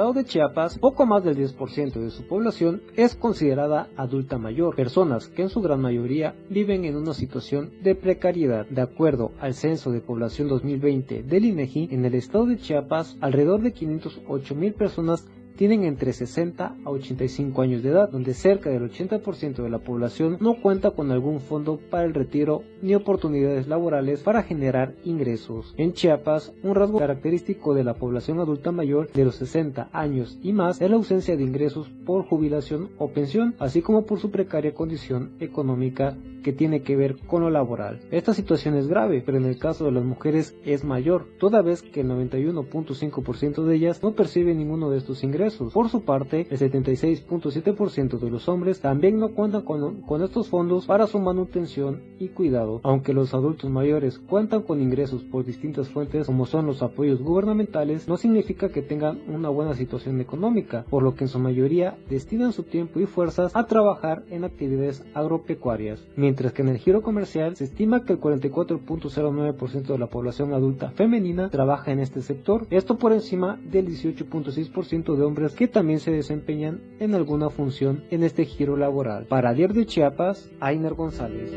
[0.00, 5.28] Estado de Chiapas, poco más del 10% de su población es considerada adulta mayor, personas
[5.28, 8.64] que en su gran mayoría viven en una situación de precariedad.
[8.64, 13.60] De acuerdo al Censo de Población 2020 del INEGI, en el estado de Chiapas, alrededor
[13.60, 18.90] de 508 mil personas tienen entre 60 a 85 años de edad, donde cerca del
[18.90, 24.22] 80% de la población no cuenta con algún fondo para el retiro ni oportunidades laborales
[24.22, 25.74] para generar ingresos.
[25.76, 30.52] En Chiapas, un rasgo característico de la población adulta mayor de los 60 años y
[30.52, 34.74] más es la ausencia de ingresos por jubilación o pensión, así como por su precaria
[34.74, 38.00] condición económica que tiene que ver con lo laboral.
[38.10, 41.82] Esta situación es grave, pero en el caso de las mujeres es mayor, toda vez
[41.82, 45.39] que el 91.5% de ellas no percibe ninguno de estos ingresos
[45.72, 50.86] por su parte, el 76.7% de los hombres también no cuentan con, con estos fondos
[50.86, 52.80] para su manutención y cuidado.
[52.82, 58.06] Aunque los adultos mayores cuentan con ingresos por distintas fuentes como son los apoyos gubernamentales,
[58.06, 62.52] no significa que tengan una buena situación económica, por lo que en su mayoría destinan
[62.52, 66.06] su tiempo y fuerzas a trabajar en actividades agropecuarias.
[66.16, 70.90] Mientras que en el giro comercial se estima que el 44.09% de la población adulta
[70.90, 76.10] femenina trabaja en este sector, esto por encima del 18.6% de hombres que también se
[76.10, 79.26] desempeñan en alguna función en este giro laboral.
[79.26, 81.52] Para Diario de Chiapas, Ainer González.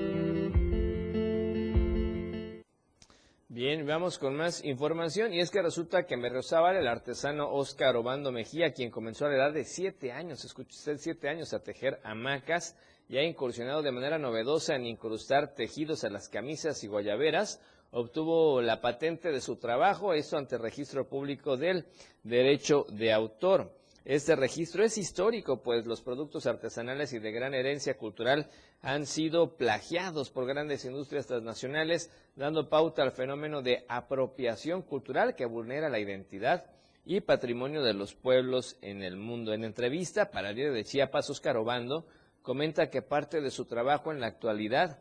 [3.49, 7.95] Bien, vamos con más información y es que resulta que en Berriozábal el artesano Óscar
[7.95, 11.63] Obando Mejía, quien comenzó a la edad de 7 años, escucha usted, 7 años a
[11.63, 12.75] tejer hamacas
[13.09, 17.59] y ha incursionado de manera novedosa en incrustar tejidos a las camisas y guayaberas,
[17.93, 21.85] obtuvo la patente de su trabajo, eso ante registro público del
[22.23, 23.71] derecho de autor.
[24.03, 28.49] Este registro es histórico, pues los productos artesanales y de gran herencia cultural
[28.81, 35.45] han sido plagiados por grandes industrias transnacionales, dando pauta al fenómeno de apropiación cultural que
[35.45, 36.65] vulnera la identidad
[37.05, 39.53] y patrimonio de los pueblos en el mundo.
[39.53, 42.05] En entrevista para el diario de Chiapas, Oscar Obando
[42.41, 44.99] comenta que parte de su trabajo en la actualidad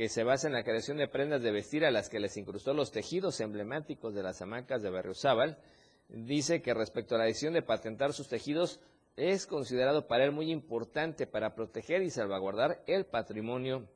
[0.00, 2.72] que se basa en la creación de prendas de vestir a las que les incrustó
[2.72, 5.58] los tejidos emblemáticos de las hamacas de Berriozábal,
[6.08, 8.80] dice que respecto a la decisión de patentar sus tejidos
[9.16, 13.90] es considerado para él muy importante para proteger y salvaguardar el patrimonio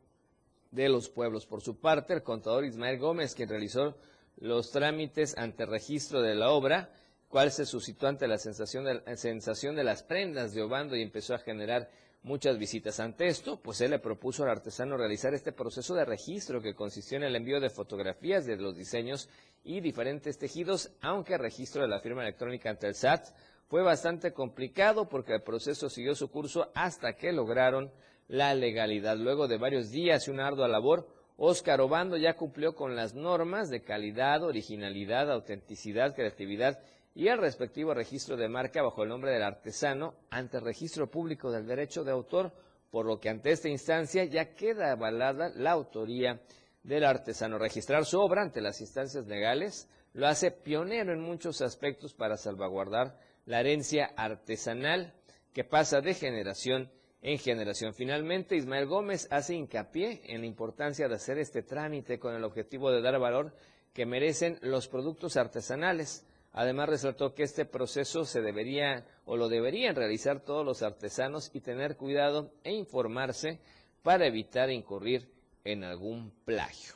[0.73, 1.47] de los pueblos.
[1.47, 3.97] Por su parte, el contador Ismael Gómez, quien realizó
[4.37, 6.91] los trámites ante registro de la obra,
[7.35, 11.35] cual se suscitó ante la sensación de, sensación de las prendas de Obando y empezó
[11.35, 11.91] a generar
[12.23, 13.01] muchas visitas.
[13.01, 17.17] Ante esto, pues él le propuso al artesano realizar este proceso de registro que consistió
[17.17, 19.29] en el envío de fotografías de los diseños
[19.65, 23.27] y diferentes tejidos, aunque el registro de la firma electrónica ante el SAT
[23.67, 27.91] fue bastante complicado porque el proceso siguió su curso hasta que lograron
[28.29, 29.17] la legalidad.
[29.17, 33.71] Luego de varios días y una ardua labor, Oscar Obando ya cumplió con las normas
[33.71, 36.79] de calidad, originalidad, autenticidad, creatividad
[37.15, 41.51] y el respectivo registro de marca bajo el nombre del artesano ante el registro público
[41.51, 42.53] del derecho de autor,
[42.91, 46.41] por lo que ante esta instancia ya queda avalada la autoría
[46.83, 47.59] del artesano.
[47.59, 53.19] Registrar su obra ante las instancias legales lo hace pionero en muchos aspectos para salvaguardar
[53.47, 55.15] la herencia artesanal
[55.53, 56.91] que pasa de generación
[57.23, 57.95] en generación.
[57.95, 62.91] Finalmente, Ismael Gómez hace hincapié en la importancia de hacer este trámite con el objetivo
[62.91, 63.55] de dar valor
[63.93, 69.97] que merecen los productos artesanales Además, resaltó que este proceso se debería o lo deberían
[69.97, 73.59] realizar todos los artesanos y tener cuidado e informarse
[74.05, 75.29] para evitar incurrir
[75.65, 76.95] en algún plagio.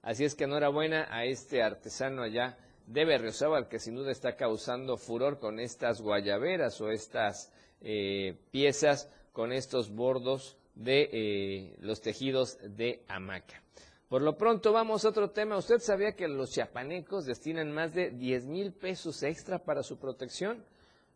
[0.00, 2.56] Así es que enhorabuena a este artesano allá
[2.86, 7.52] de Berriozábal que sin duda está causando furor con estas guayaberas o estas
[7.82, 13.62] eh, piezas con estos bordos de eh, los tejidos de hamaca.
[14.08, 15.58] Por lo pronto vamos a otro tema.
[15.58, 20.64] ¿Usted sabía que los chiapanecos destinan más de 10 mil pesos extra para su protección?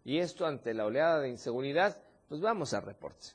[0.05, 1.97] Y esto ante la oleada de inseguridad,
[2.29, 3.35] pues vamos a reportes.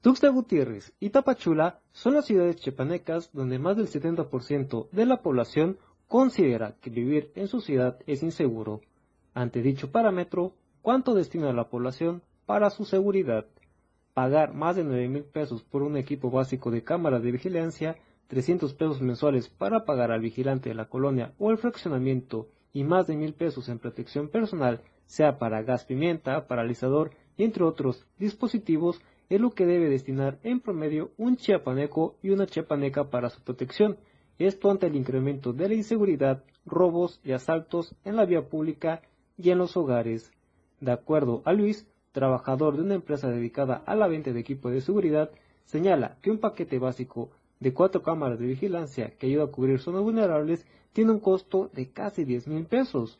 [0.00, 5.78] Tuxtla Gutiérrez y Tapachula son las ciudades chiapanecas donde más del 70% de la población
[6.08, 8.80] considera que vivir en su ciudad es inseguro.
[9.32, 13.46] Ante dicho parámetro, ¿cuánto destina la población para su seguridad?
[14.12, 17.96] Pagar más de 9 mil pesos por un equipo básico de cámaras de vigilancia
[18.30, 23.08] 300 pesos mensuales para pagar al vigilante de la colonia o el fraccionamiento y más
[23.08, 29.02] de mil pesos en protección personal, sea para gas pimienta, paralizador y entre otros dispositivos,
[29.28, 33.96] es lo que debe destinar en promedio un chiapaneco y una chiapaneca para su protección.
[34.38, 39.02] Esto ante el incremento de la inseguridad, robos y asaltos en la vía pública
[39.36, 40.30] y en los hogares.
[40.80, 44.82] De acuerdo a Luis, trabajador de una empresa dedicada a la venta de equipo de
[44.82, 45.32] seguridad,
[45.64, 50.02] señala que un paquete básico de cuatro cámaras de vigilancia que ayuda a cubrir zonas
[50.02, 53.18] vulnerables tiene un costo de casi 10 mil pesos.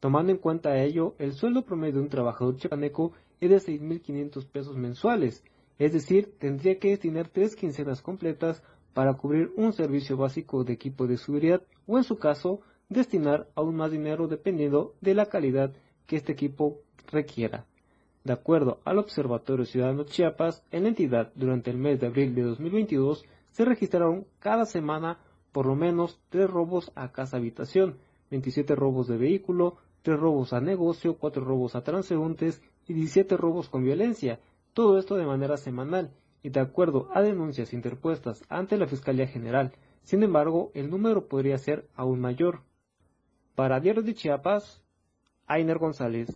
[0.00, 4.76] Tomando en cuenta ello, el sueldo promedio de un trabajador chiapaneco es de 6.500 pesos
[4.76, 5.42] mensuales,
[5.78, 8.62] es decir, tendría que destinar tres quincenas completas
[8.94, 13.76] para cubrir un servicio básico de equipo de seguridad o en su caso, destinar aún
[13.76, 15.74] más dinero dependiendo de la calidad
[16.06, 16.78] que este equipo
[17.10, 17.66] requiera.
[18.24, 22.42] De acuerdo al Observatorio Ciudadano Chiapas, en la entidad durante el mes de abril de
[22.42, 23.24] 2022
[23.56, 25.18] se registraron cada semana
[25.50, 27.96] por lo menos tres robos a casa habitación,
[28.30, 33.70] 27 robos de vehículo, 3 robos a negocio, 4 robos a transeúntes y 17 robos
[33.70, 34.40] con violencia,
[34.74, 39.72] todo esto de manera semanal y de acuerdo a denuncias interpuestas ante la Fiscalía General.
[40.02, 42.60] Sin embargo, el número podría ser aún mayor.
[43.54, 44.84] Para Diario de Chiapas,
[45.46, 46.28] Ainer González.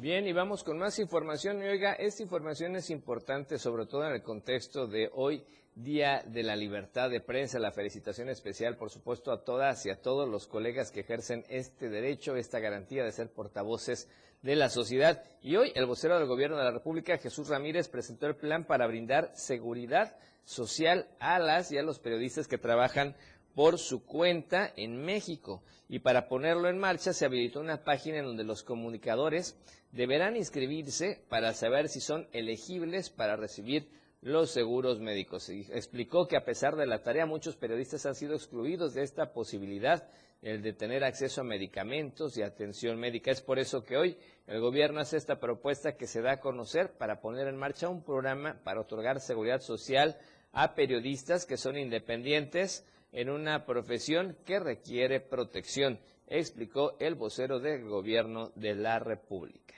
[0.00, 1.62] Bien, y vamos con más información.
[1.62, 5.44] Y oiga, esta información es importante, sobre todo en el contexto de hoy,
[5.74, 7.58] Día de la Libertad de Prensa.
[7.58, 11.90] La felicitación especial, por supuesto, a todas y a todos los colegas que ejercen este
[11.90, 14.08] derecho, esta garantía de ser portavoces
[14.40, 15.22] de la sociedad.
[15.42, 18.86] Y hoy, el vocero del Gobierno de la República, Jesús Ramírez, presentó el plan para
[18.86, 23.16] brindar seguridad social a las y a los periodistas que trabajan
[23.54, 25.62] por su cuenta en México.
[25.88, 29.56] Y para ponerlo en marcha se habilitó una página en donde los comunicadores
[29.92, 33.88] deberán inscribirse para saber si son elegibles para recibir
[34.22, 35.48] los seguros médicos.
[35.48, 40.08] Explicó que a pesar de la tarea, muchos periodistas han sido excluidos de esta posibilidad,
[40.42, 43.30] el de tener acceso a medicamentos y atención médica.
[43.30, 46.92] Es por eso que hoy el gobierno hace esta propuesta que se da a conocer
[46.92, 50.16] para poner en marcha un programa para otorgar seguridad social
[50.52, 57.84] a periodistas que son independientes, en una profesión que requiere protección, explicó el vocero del
[57.84, 59.74] gobierno de la República.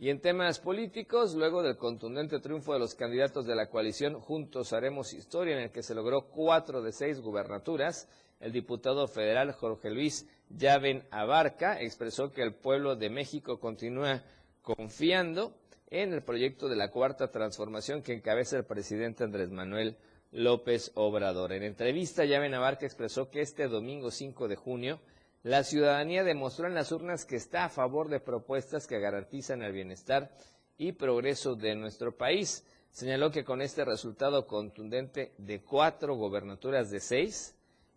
[0.00, 4.72] Y en temas políticos, luego del contundente triunfo de los candidatos de la coalición Juntos
[4.72, 9.90] Haremos Historia, en el que se logró cuatro de seis gubernaturas, el diputado federal Jorge
[9.90, 14.22] Luis Llaven Abarca expresó que el pueblo de México continúa
[14.62, 15.58] confiando
[15.90, 19.96] en el proyecto de la cuarta transformación que encabeza el presidente Andrés Manuel
[20.30, 21.52] López Obrador.
[21.52, 25.00] En entrevista, Llave Navarca expresó que este domingo 5 de junio
[25.42, 29.72] la ciudadanía demostró en las urnas que está a favor de propuestas que garantizan el
[29.72, 30.30] bienestar
[30.76, 32.64] y progreso de nuestro país.
[32.90, 37.54] Señaló que con este resultado contundente de cuatro gobernaturas de seis,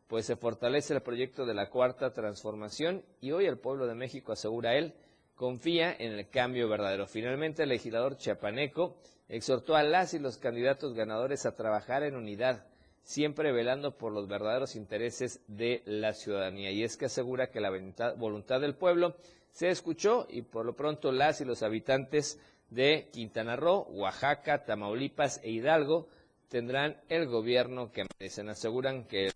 [0.08, 4.34] pues se fortalece el proyecto de la cuarta transformación y hoy el pueblo de México,
[4.34, 4.94] asegura él,
[5.36, 7.08] confía en el cambio verdadero.
[7.08, 8.98] Finalmente, el legislador chiapaneco
[9.32, 12.66] exhortó a las y los candidatos ganadores a trabajar en unidad,
[13.02, 16.72] siempre velando por los verdaderos intereses de la ciudadanía.
[16.72, 17.72] Y es que asegura que la
[18.18, 19.16] voluntad del pueblo
[19.52, 25.40] se escuchó y por lo pronto las y los habitantes de Quintana Roo, Oaxaca, Tamaulipas
[25.44, 26.10] e Hidalgo
[26.50, 28.50] tendrán el gobierno que merecen.
[28.50, 29.32] Aseguran que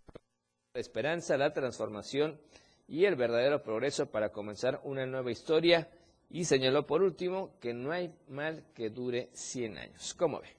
[0.74, 2.38] la esperanza, la transformación
[2.86, 5.88] y el verdadero progreso para comenzar una nueva historia
[6.36, 10.14] y señaló por último que no hay mal que dure 100 años.
[10.16, 10.50] ¿Cómo ve?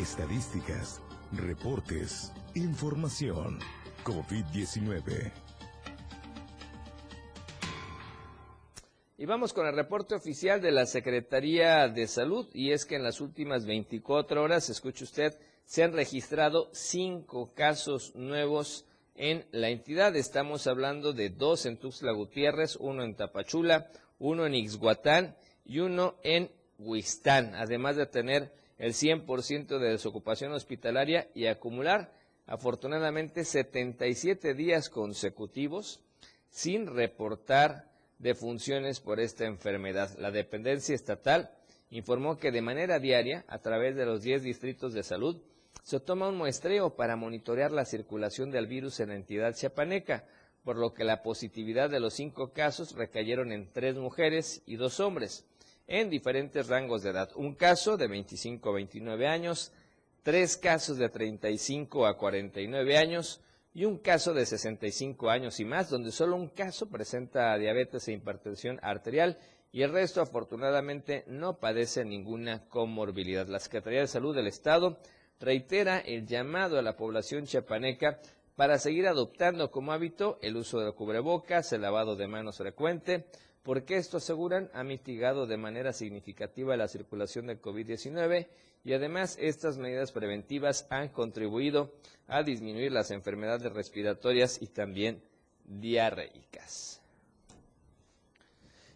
[0.00, 3.58] Estadísticas, reportes, información.
[4.02, 5.30] COVID-19.
[9.18, 13.02] Y vamos con el reporte oficial de la Secretaría de Salud y es que en
[13.02, 20.16] las últimas 24 horas, escuche usted, se han registrado cinco casos nuevos en la entidad.
[20.16, 26.16] Estamos hablando de dos en Tuxtla Gutiérrez, uno en Tapachula, uno en Ixhuatán y uno
[26.22, 32.12] en Huistán, además de tener el 100% de desocupación hospitalaria y acumular
[32.46, 36.00] afortunadamente 77 días consecutivos
[36.50, 40.16] sin reportar defunciones por esta enfermedad.
[40.18, 41.50] La dependencia estatal
[41.90, 45.40] informó que de manera diaria, a través de los 10 distritos de salud,
[45.82, 50.24] se toma un muestreo para monitorear la circulación del virus en la entidad chiapaneca,
[50.64, 54.98] por lo que la positividad de los cinco casos recayeron en tres mujeres y dos
[54.98, 55.44] hombres,
[55.86, 57.30] en diferentes rangos de edad.
[57.36, 59.72] Un caso de 25 a 29 años,
[60.22, 63.42] tres casos de 35 a 49 años
[63.74, 68.12] y un caso de 65 años y más, donde solo un caso presenta diabetes e
[68.12, 69.36] hipertensión arterial
[69.70, 73.48] y el resto afortunadamente no padece ninguna comorbilidad.
[73.48, 74.98] La Secretaría de Salud del Estado
[75.40, 78.20] reitera el llamado a la población chiapaneca
[78.56, 83.26] para seguir adoptando como hábito el uso de cubrebocas, el lavado de manos frecuente,
[83.62, 88.46] porque esto aseguran ha mitigado de manera significativa la circulación del COVID-19
[88.84, 91.92] y además estas medidas preventivas han contribuido
[92.28, 95.22] a disminuir las enfermedades respiratorias y también
[95.64, 97.03] diarreicas.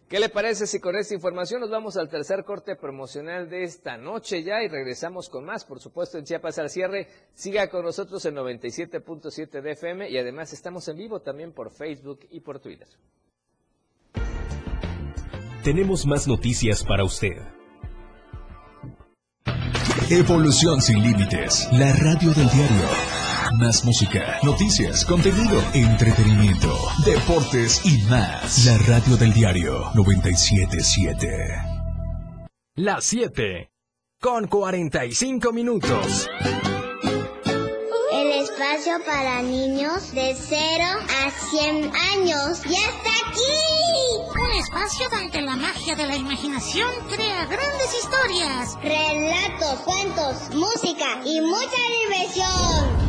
[0.09, 3.95] ¿Qué le parece si con esta información nos vamos al tercer corte promocional de esta
[3.95, 5.65] noche ya y regresamos con más?
[5.65, 10.51] Por supuesto, en Chiapas al cierre, siga con nosotros en 97.7 de FM y además
[10.51, 12.87] estamos en vivo también por Facebook y por Twitter.
[15.63, 17.37] Tenemos más noticias para usted.
[20.09, 23.18] Evolución sin límites, la radio del diario.
[23.57, 28.65] Más música, noticias, contenido, entretenimiento, deportes y más.
[28.65, 31.27] La radio del diario 977.
[32.75, 33.71] Las 7
[34.21, 36.29] con 45 minutos.
[38.11, 40.83] El espacio para niños de 0
[41.25, 43.41] a 100 años ya está aquí.
[44.43, 48.77] Un espacio donde la magia de la imaginación crea grandes historias.
[48.83, 53.08] Relatos, cuentos, música y mucha diversión.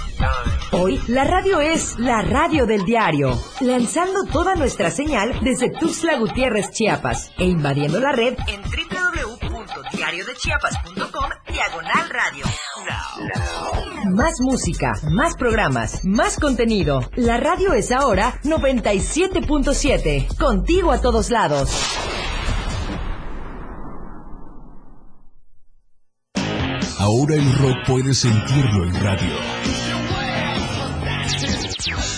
[0.71, 6.71] Hoy la radio es la radio del diario, lanzando toda nuestra señal desde Tuxtla Gutiérrez,
[6.71, 12.45] Chiapas, e invadiendo la red en www.diariodechiapas.com diagonal radio.
[14.15, 17.01] Más música, más programas, más contenido.
[17.15, 21.69] La radio es ahora 97.7, contigo a todos lados.
[26.97, 29.90] Ahora el rock puedes sentirlo en radio.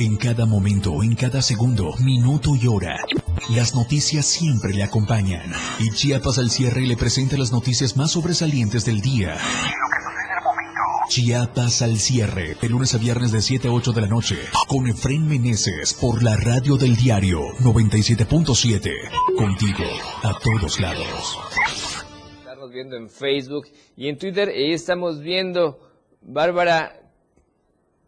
[0.00, 2.96] En cada momento, en cada segundo, minuto y hora,
[3.50, 5.52] las noticias siempre le acompañan.
[5.78, 9.36] Y Chiapas al cierre le presenta las noticias más sobresalientes del día.
[11.10, 14.38] Chiapas al cierre, de lunes a viernes de 7 a 8 de la noche,
[14.68, 18.90] con Efren Meneses por la radio del diario 97.7.
[19.36, 19.84] Contigo,
[20.22, 21.38] a todos lados.
[22.38, 23.66] Estamos viendo en Facebook
[23.98, 25.78] y en Twitter, y estamos viendo
[26.22, 26.99] Bárbara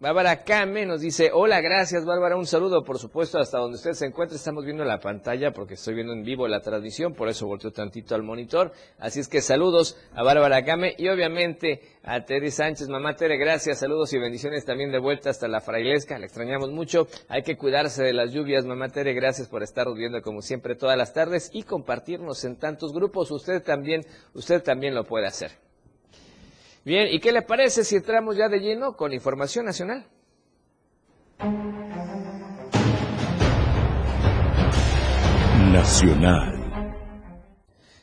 [0.03, 4.05] Bárbara Kame nos dice, hola, gracias Bárbara, un saludo, por supuesto, hasta donde usted se
[4.05, 7.71] encuentre, estamos viendo la pantalla porque estoy viendo en vivo la transmisión, por eso volteo
[7.71, 12.89] tantito al monitor, así es que saludos a Bárbara Kame y obviamente a Tere Sánchez,
[12.89, 17.07] mamá Tere, gracias, saludos y bendiciones también de vuelta hasta la frailesca, la extrañamos mucho,
[17.29, 20.99] hay que cuidarse de las lluvias, mamá Tere, gracias por estar viendo como siempre todas
[20.99, 25.53] las tardes y compartirnos en tantos grupos, usted también, usted también lo puede hacer.
[26.85, 30.05] Bien, ¿y qué le parece si entramos ya de lleno con información nacional?
[35.71, 36.99] Nacional.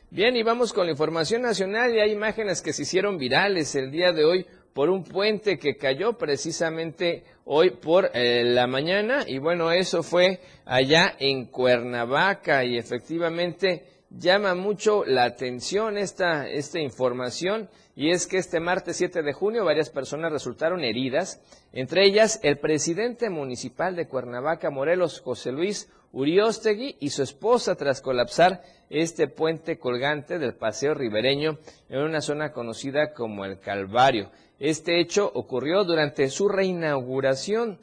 [0.09, 3.91] Bien, y vamos con la información nacional y hay imágenes que se hicieron virales el
[3.91, 9.39] día de hoy por un puente que cayó precisamente hoy por eh, la mañana y
[9.39, 17.69] bueno, eso fue allá en Cuernavaca y efectivamente llama mucho la atención esta, esta información
[17.99, 21.41] y es que este martes 7 de junio varias personas resultaron heridas,
[21.73, 27.99] entre ellas el presidente municipal de Cuernavaca, Morelos, José Luis Uriostegui y su esposa tras
[27.99, 31.57] colapsar este puente colgante del Paseo Ribereño
[31.89, 34.31] en una zona conocida como el Calvario.
[34.59, 37.79] Este hecho ocurrió durante su reinauguración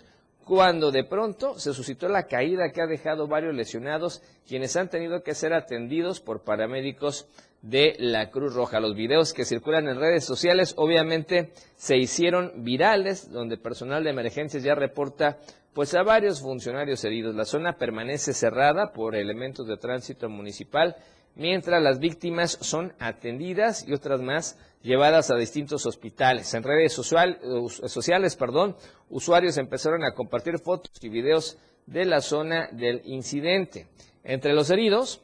[0.46, 5.22] cuando de pronto se suscitó la caída que ha dejado varios lesionados, quienes han tenido
[5.22, 7.26] que ser atendidos por paramédicos
[7.68, 8.78] de la Cruz Roja.
[8.78, 14.62] Los videos que circulan en redes sociales obviamente se hicieron virales, donde personal de emergencias
[14.62, 15.38] ya reporta
[15.74, 17.34] pues a varios funcionarios heridos.
[17.34, 20.96] La zona permanece cerrada por elementos de tránsito municipal,
[21.34, 26.54] mientras las víctimas son atendidas y otras más llevadas a distintos hospitales.
[26.54, 28.76] En redes sociales, perdón,
[29.10, 33.88] usuarios empezaron a compartir fotos y videos de la zona del incidente.
[34.22, 35.20] Entre los heridos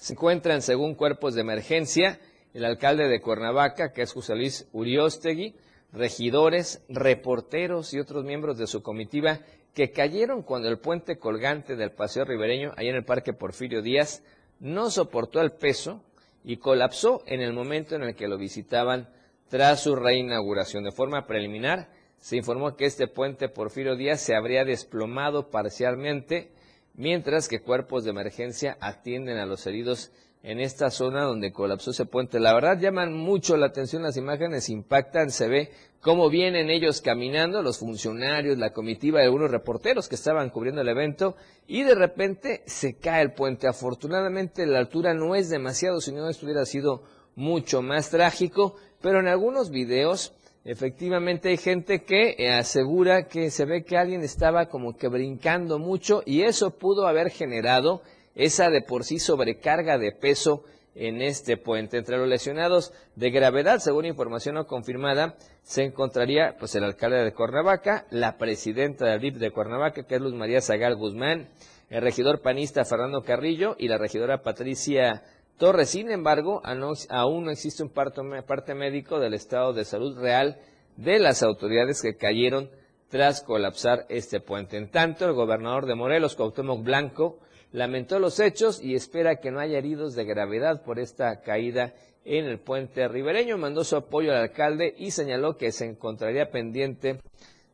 [0.00, 2.18] se encuentran, según cuerpos de emergencia,
[2.54, 5.54] el alcalde de Cuernavaca, que es José Luis Uriostegui,
[5.92, 9.40] regidores, reporteros y otros miembros de su comitiva
[9.74, 14.24] que cayeron cuando el puente colgante del Paseo Ribereño, ahí en el Parque Porfirio Díaz,
[14.58, 16.02] no soportó el peso
[16.44, 19.10] y colapsó en el momento en el que lo visitaban
[19.50, 20.82] tras su reinauguración.
[20.82, 26.52] De forma preliminar, se informó que este puente Porfirio Díaz se habría desplomado parcialmente
[27.00, 32.04] mientras que cuerpos de emergencia atienden a los heridos en esta zona donde colapsó ese
[32.04, 32.38] puente.
[32.38, 35.70] La verdad llaman mucho la atención las imágenes, impactan, se ve
[36.02, 40.88] cómo vienen ellos caminando, los funcionarios, la comitiva de algunos reporteros que estaban cubriendo el
[40.88, 41.36] evento
[41.66, 43.66] y de repente se cae el puente.
[43.66, 47.02] Afortunadamente la altura no es demasiado, si no esto hubiera sido
[47.34, 50.34] mucho más trágico, pero en algunos videos
[50.64, 55.78] Efectivamente hay gente que eh, asegura que se ve que alguien estaba como que brincando
[55.78, 58.02] mucho y eso pudo haber generado
[58.34, 61.96] esa de por sí sobrecarga de peso en este puente.
[61.96, 67.32] Entre los lesionados de gravedad, según información no confirmada, se encontraría pues el alcalde de
[67.32, 71.48] Cuernavaca, la presidenta del DIP de Cuernavaca, que es Luz María Zagal Guzmán,
[71.88, 75.22] el regidor panista Fernando Carrillo y la regidora Patricia
[75.60, 75.90] Torres.
[75.90, 80.58] Sin embargo, aún no existe un parte médico del estado de salud real
[80.96, 82.70] de las autoridades que cayeron
[83.10, 84.78] tras colapsar este puente.
[84.78, 87.40] En tanto, el gobernador de Morelos, Cuauhtémoc Blanco,
[87.72, 91.92] lamentó los hechos y espera que no haya heridos de gravedad por esta caída
[92.24, 93.58] en el puente ribereño.
[93.58, 97.20] Mandó su apoyo al alcalde y señaló que se encontraría pendiente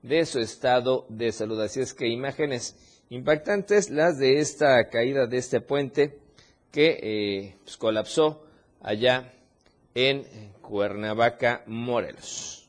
[0.03, 1.61] de su estado de salud.
[1.61, 6.26] Así es que imágenes impactantes las de esta caída de este puente
[6.77, 8.45] que eh, pues, colapsó
[8.83, 9.33] allá
[9.95, 10.27] en
[10.61, 12.69] Cuernavaca, Morelos.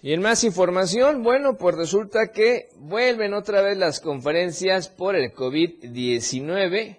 [0.00, 5.34] Y en más información, bueno, pues resulta que vuelven otra vez las conferencias por el
[5.34, 6.96] COVID-19,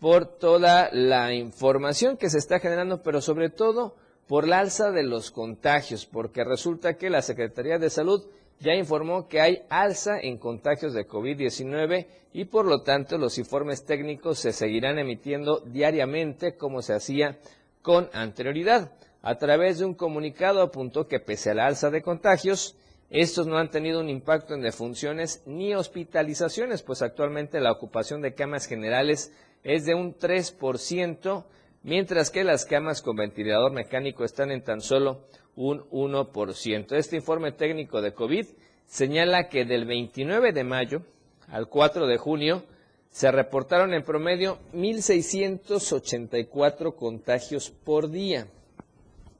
[0.00, 3.94] por toda la información que se está generando, pero sobre todo
[4.26, 8.24] por la alza de los contagios, porque resulta que la Secretaría de Salud
[8.60, 13.84] ya informó que hay alza en contagios de COVID-19 y por lo tanto los informes
[13.84, 17.38] técnicos se seguirán emitiendo diariamente como se hacía
[17.82, 18.92] con anterioridad.
[19.22, 22.76] A través de un comunicado apuntó que pese a la alza de contagios,
[23.08, 28.34] estos no han tenido un impacto en defunciones ni hospitalizaciones, pues actualmente la ocupación de
[28.34, 29.32] camas generales
[29.64, 31.44] es de un 3%,
[31.82, 35.24] mientras que las camas con ventilador mecánico están en tan solo
[35.56, 36.92] un 1%.
[36.92, 38.46] Este informe técnico de COVID
[38.86, 41.02] señala que del 29 de mayo
[41.48, 42.64] al 4 de junio
[43.10, 48.46] se reportaron en promedio 1.684 contagios por día,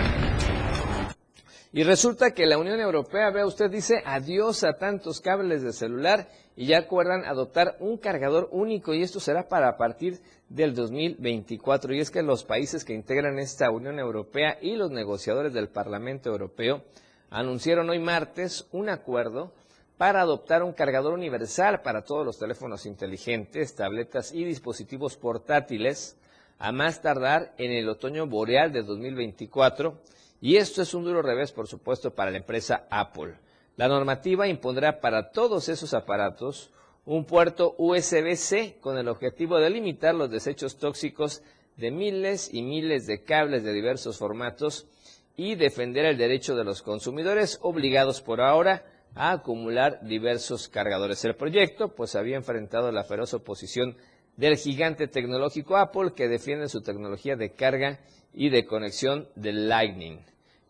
[1.73, 6.27] Y resulta que la Unión Europea, vea usted, dice adiós a tantos cables de celular
[6.57, 10.19] y ya acuerdan adoptar un cargador único y esto será para partir
[10.49, 11.93] del 2024.
[11.93, 16.29] Y es que los países que integran esta Unión Europea y los negociadores del Parlamento
[16.29, 16.83] Europeo
[17.29, 19.53] anunciaron hoy martes un acuerdo
[19.97, 26.17] para adoptar un cargador universal para todos los teléfonos inteligentes, tabletas y dispositivos portátiles
[26.59, 29.97] a más tardar en el otoño boreal de 2024.
[30.41, 33.35] Y esto es un duro revés, por supuesto, para la empresa Apple.
[33.77, 36.71] La normativa impondrá para todos esos aparatos
[37.05, 41.43] un puerto USB-C con el objetivo de limitar los desechos tóxicos
[41.77, 44.87] de miles y miles de cables de diversos formatos
[45.37, 48.83] y defender el derecho de los consumidores obligados por ahora
[49.15, 51.23] a acumular diversos cargadores.
[51.25, 53.95] El proyecto pues había enfrentado la feroz oposición
[54.41, 57.99] del gigante tecnológico Apple que defiende su tecnología de carga
[58.33, 60.17] y de conexión de Lightning.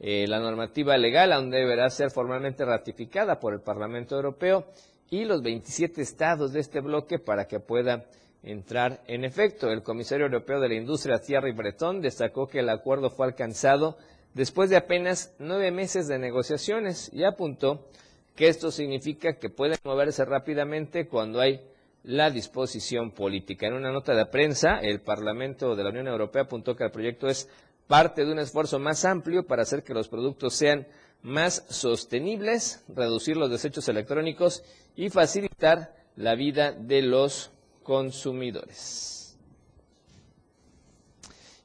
[0.02, 4.66] Eh, la normativa legal aún deberá ser formalmente ratificada por el Parlamento Europeo
[5.10, 8.04] y los 27 estados de este bloque para que pueda
[8.44, 9.72] entrar en efecto.
[9.72, 13.96] El comisario europeo de la industria, Thierry Breton, destacó que el acuerdo fue alcanzado
[14.34, 17.88] después de apenas nueve meses de negociaciones y apuntó
[18.36, 21.62] que esto significa que pueden moverse rápidamente cuando hay
[22.04, 23.68] la disposición política.
[23.68, 27.28] En una nota de prensa, el Parlamento de la Unión Europea apuntó que el proyecto
[27.28, 27.48] es
[27.88, 30.88] parte de un esfuerzo más amplio para hacer que los productos sean
[31.22, 34.64] más sostenibles, reducir los desechos electrónicos
[34.96, 37.52] y facilitar la vida de los
[37.84, 39.38] consumidores.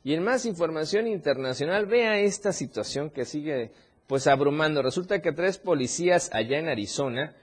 [0.05, 3.73] Y en más información internacional, vea esta situación que sigue
[4.07, 4.83] pues abrumando.
[4.83, 7.35] Resulta que tres policías allá en Arizona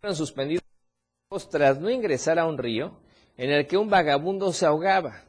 [0.00, 0.59] fueron suspendidos
[1.48, 2.90] tras no ingresar a un río
[3.36, 5.22] en el que un vagabundo se ahogaba.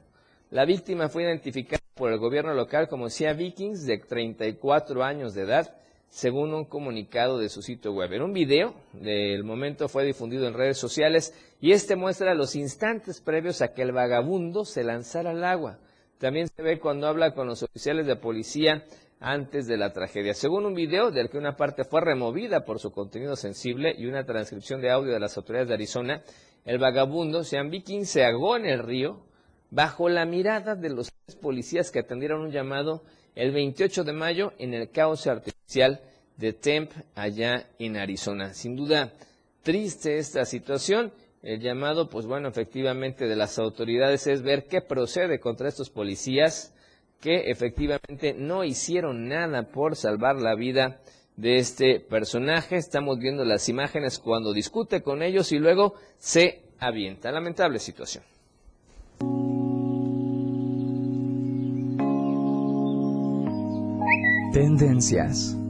[0.49, 5.43] La víctima fue identificada por el gobierno local como Sia Vikings, de 34 años de
[5.43, 5.75] edad,
[6.09, 8.13] según un comunicado de su sitio web.
[8.13, 13.21] En un video del momento fue difundido en redes sociales y este muestra los instantes
[13.21, 15.77] previos a que el vagabundo se lanzara al agua.
[16.17, 18.85] También se ve cuando habla con los oficiales de policía
[19.21, 20.33] antes de la tragedia.
[20.33, 24.25] Según un video del que una parte fue removida por su contenido sensible y una
[24.25, 26.23] transcripción de audio de las autoridades de Arizona,
[26.65, 29.21] el vagabundo Sean Viking se ahogó en el río
[29.69, 33.03] bajo la mirada de los policías que atendieron un llamado
[33.35, 36.01] el 28 de mayo en el cauce artificial
[36.37, 38.53] de Temp allá en Arizona.
[38.53, 39.13] Sin duda
[39.61, 41.13] triste esta situación.
[41.43, 46.73] El llamado, pues bueno, efectivamente de las autoridades es ver qué procede contra estos policías
[47.21, 50.99] que efectivamente no hicieron nada por salvar la vida
[51.37, 52.75] de este personaje.
[52.75, 57.31] Estamos viendo las imágenes cuando discute con ellos y luego se avienta.
[57.31, 58.23] Lamentable situación.
[64.53, 65.60] Tendencias.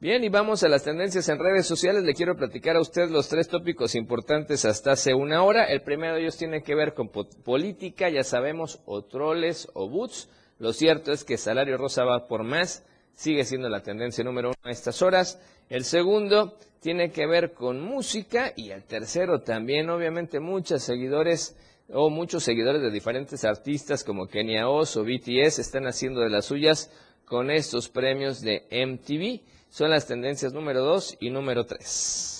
[0.00, 2.04] Bien, y vamos a las tendencias en redes sociales.
[2.04, 5.64] Le quiero platicar a usted los tres tópicos importantes hasta hace una hora.
[5.64, 10.28] El primero de ellos tiene que ver con política, ya sabemos, o troles o boots.
[10.60, 14.56] Lo cierto es que salario rosa va por más, sigue siendo la tendencia número uno
[14.62, 15.40] a estas horas.
[15.68, 21.56] El segundo tiene que ver con música y el tercero también, obviamente, muchos seguidores
[21.88, 26.44] o muchos seguidores de diferentes artistas como Kenya Oz o BTS están haciendo de las
[26.44, 26.88] suyas
[27.24, 32.38] con estos premios de MTV son las tendencias número 2 y número 3.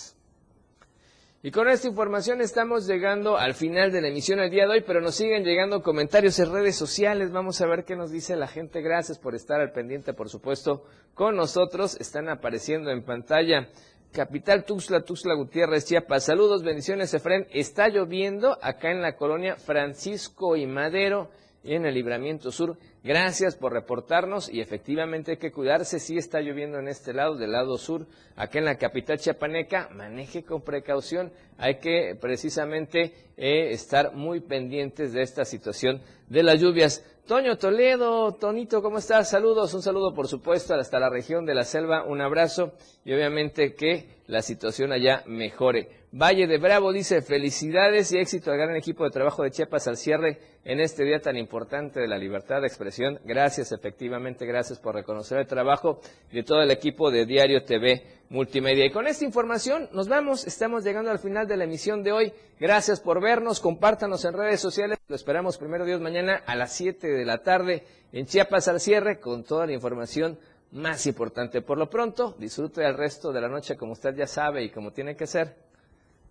[1.40, 4.84] Y con esta información estamos llegando al final de la emisión del día de hoy,
[4.84, 7.30] pero nos siguen llegando comentarios en redes sociales.
[7.30, 8.82] Vamos a ver qué nos dice la gente.
[8.82, 10.82] Gracias por estar al pendiente, por supuesto,
[11.14, 11.96] con nosotros.
[12.00, 13.68] Están apareciendo en pantalla.
[14.10, 16.24] Capital Tuxtla, Tuxtla Gutiérrez, Chiapas.
[16.24, 17.46] Saludos, bendiciones, Efren.
[17.50, 21.30] Está lloviendo acá en la colonia Francisco y Madero,
[21.74, 22.76] en el Libramiento Sur.
[23.04, 25.98] Gracias por reportarnos y efectivamente hay que cuidarse.
[25.98, 28.06] Sí está lloviendo en este lado, del lado sur,
[28.36, 29.88] acá en la capital chiapaneca.
[29.94, 31.32] Maneje con precaución.
[31.56, 37.04] Hay que precisamente eh, estar muy pendientes de esta situación de las lluvias.
[37.26, 39.28] Toño Toledo, Tonito, ¿cómo estás?
[39.28, 42.72] Saludos, un saludo por supuesto hasta la región de la selva, un abrazo
[43.04, 45.97] y obviamente que la situación allá mejore.
[46.10, 49.98] Valle de Bravo dice felicidades y éxito al gran equipo de trabajo de Chiapas al
[49.98, 53.20] cierre en este día tan importante de la libertad de expresión.
[53.24, 56.00] Gracias, efectivamente, gracias por reconocer el trabajo
[56.32, 58.86] de todo el equipo de Diario TV Multimedia.
[58.86, 62.32] Y con esta información nos vamos, estamos llegando al final de la emisión de hoy.
[62.58, 64.96] Gracias por vernos, compártanos en redes sociales.
[65.08, 69.20] Lo esperamos primero Dios mañana a las 7 de la tarde en Chiapas al cierre
[69.20, 70.38] con toda la información
[70.72, 71.60] más importante.
[71.60, 74.90] Por lo pronto, disfrute el resto de la noche como usted ya sabe y como
[74.90, 75.67] tiene que ser